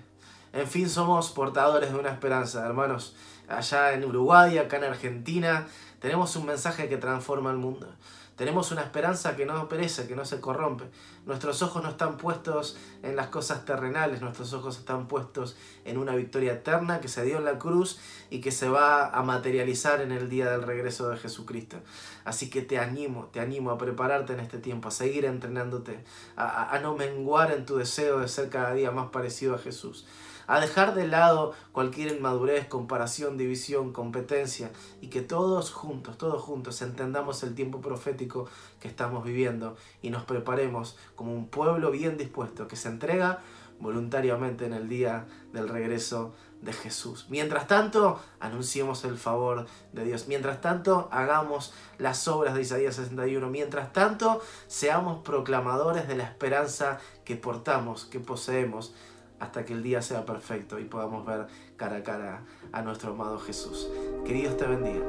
En 0.55 0.67
fin, 0.67 0.89
somos 0.89 1.31
portadores 1.31 1.91
de 1.91 1.99
una 1.99 2.11
esperanza, 2.11 2.65
hermanos. 2.65 3.13
Allá 3.49 3.91
en 3.91 4.05
Uruguay, 4.05 4.57
acá 4.57 4.77
en 4.77 4.85
Argentina, 4.85 5.67
tenemos 5.99 6.33
un 6.37 6.45
mensaje 6.45 6.87
que 6.87 6.95
transforma 6.95 7.51
el 7.51 7.57
mundo. 7.57 7.89
Tenemos 8.37 8.71
una 8.71 8.81
esperanza 8.81 9.35
que 9.35 9.45
no 9.45 9.67
perece, 9.67 10.07
que 10.07 10.15
no 10.15 10.23
se 10.23 10.39
corrompe. 10.39 10.85
Nuestros 11.25 11.61
ojos 11.61 11.83
no 11.83 11.89
están 11.89 12.15
puestos 12.15 12.77
en 13.03 13.17
las 13.17 13.27
cosas 13.27 13.65
terrenales, 13.65 14.21
nuestros 14.21 14.53
ojos 14.53 14.77
están 14.77 15.09
puestos 15.09 15.57
en 15.83 15.97
una 15.97 16.15
victoria 16.15 16.53
eterna 16.53 17.01
que 17.01 17.09
se 17.09 17.25
dio 17.25 17.37
en 17.37 17.43
la 17.43 17.59
cruz 17.59 17.99
y 18.29 18.39
que 18.39 18.51
se 18.51 18.69
va 18.69 19.09
a 19.09 19.23
materializar 19.23 19.99
en 19.99 20.13
el 20.13 20.29
día 20.29 20.49
del 20.49 20.63
regreso 20.63 21.09
de 21.09 21.17
Jesucristo. 21.17 21.77
Así 22.23 22.49
que 22.49 22.61
te 22.61 22.79
animo, 22.79 23.25
te 23.33 23.41
animo 23.41 23.71
a 23.71 23.77
prepararte 23.77 24.31
en 24.31 24.39
este 24.39 24.59
tiempo, 24.59 24.87
a 24.87 24.91
seguir 24.91 25.25
entrenándote, 25.25 26.01
a, 26.37 26.73
a 26.73 26.79
no 26.79 26.95
menguar 26.95 27.51
en 27.51 27.65
tu 27.65 27.75
deseo 27.75 28.19
de 28.19 28.29
ser 28.29 28.49
cada 28.49 28.73
día 28.73 28.91
más 28.91 29.09
parecido 29.09 29.55
a 29.55 29.57
Jesús 29.57 30.05
a 30.47 30.59
dejar 30.59 30.95
de 30.95 31.07
lado 31.07 31.53
cualquier 31.71 32.13
inmadurez, 32.15 32.67
comparación, 32.67 33.37
división, 33.37 33.93
competencia 33.93 34.71
y 35.01 35.07
que 35.07 35.21
todos 35.21 35.71
juntos, 35.71 36.17
todos 36.17 36.41
juntos 36.41 36.81
entendamos 36.81 37.43
el 37.43 37.55
tiempo 37.55 37.81
profético 37.81 38.47
que 38.79 38.87
estamos 38.87 39.23
viviendo 39.23 39.75
y 40.01 40.09
nos 40.09 40.23
preparemos 40.23 40.97
como 41.15 41.33
un 41.33 41.47
pueblo 41.47 41.91
bien 41.91 42.17
dispuesto 42.17 42.67
que 42.67 42.75
se 42.75 42.89
entrega 42.89 43.41
voluntariamente 43.79 44.65
en 44.65 44.73
el 44.73 44.87
día 44.87 45.27
del 45.53 45.67
regreso 45.67 46.33
de 46.61 46.73
Jesús. 46.73 47.27
Mientras 47.29 47.67
tanto, 47.67 48.19
anunciemos 48.39 49.03
el 49.03 49.17
favor 49.17 49.65
de 49.91 50.05
Dios. 50.05 50.27
Mientras 50.27 50.61
tanto, 50.61 51.09
hagamos 51.11 51.73
las 51.97 52.27
obras 52.27 52.55
de 52.55 52.61
Isaías 52.61 52.95
61. 52.95 53.49
Mientras 53.49 53.93
tanto, 53.93 54.41
seamos 54.67 55.23
proclamadores 55.23 56.07
de 56.07 56.15
la 56.15 56.23
esperanza 56.23 56.99
que 57.23 57.35
portamos, 57.35 58.05
que 58.05 58.19
poseemos 58.19 58.93
hasta 59.39 59.65
que 59.65 59.73
el 59.73 59.83
día 59.83 60.01
sea 60.01 60.25
perfecto 60.25 60.79
y 60.79 60.85
podamos 60.85 61.25
ver 61.25 61.47
cara 61.77 61.97
a 61.97 62.03
cara 62.03 62.41
a 62.71 62.81
nuestro 62.81 63.11
amado 63.11 63.39
Jesús. 63.39 63.89
Que 64.25 64.33
Dios 64.33 64.57
te 64.57 64.65
bendiga. 64.65 65.05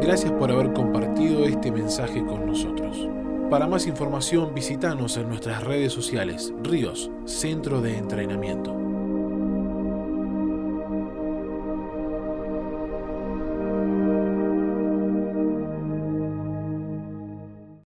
Gracias 0.00 0.32
por 0.32 0.50
haber 0.50 0.72
compartido 0.72 1.44
este 1.44 1.72
mensaje 1.72 2.24
con 2.24 2.46
nosotros. 2.46 3.08
Para 3.50 3.66
más 3.66 3.86
información 3.86 4.54
visítanos 4.54 5.16
en 5.16 5.28
nuestras 5.28 5.62
redes 5.62 5.92
sociales, 5.92 6.52
Ríos, 6.62 7.10
Centro 7.24 7.80
de 7.80 7.96
Entrenamiento. 7.96 8.83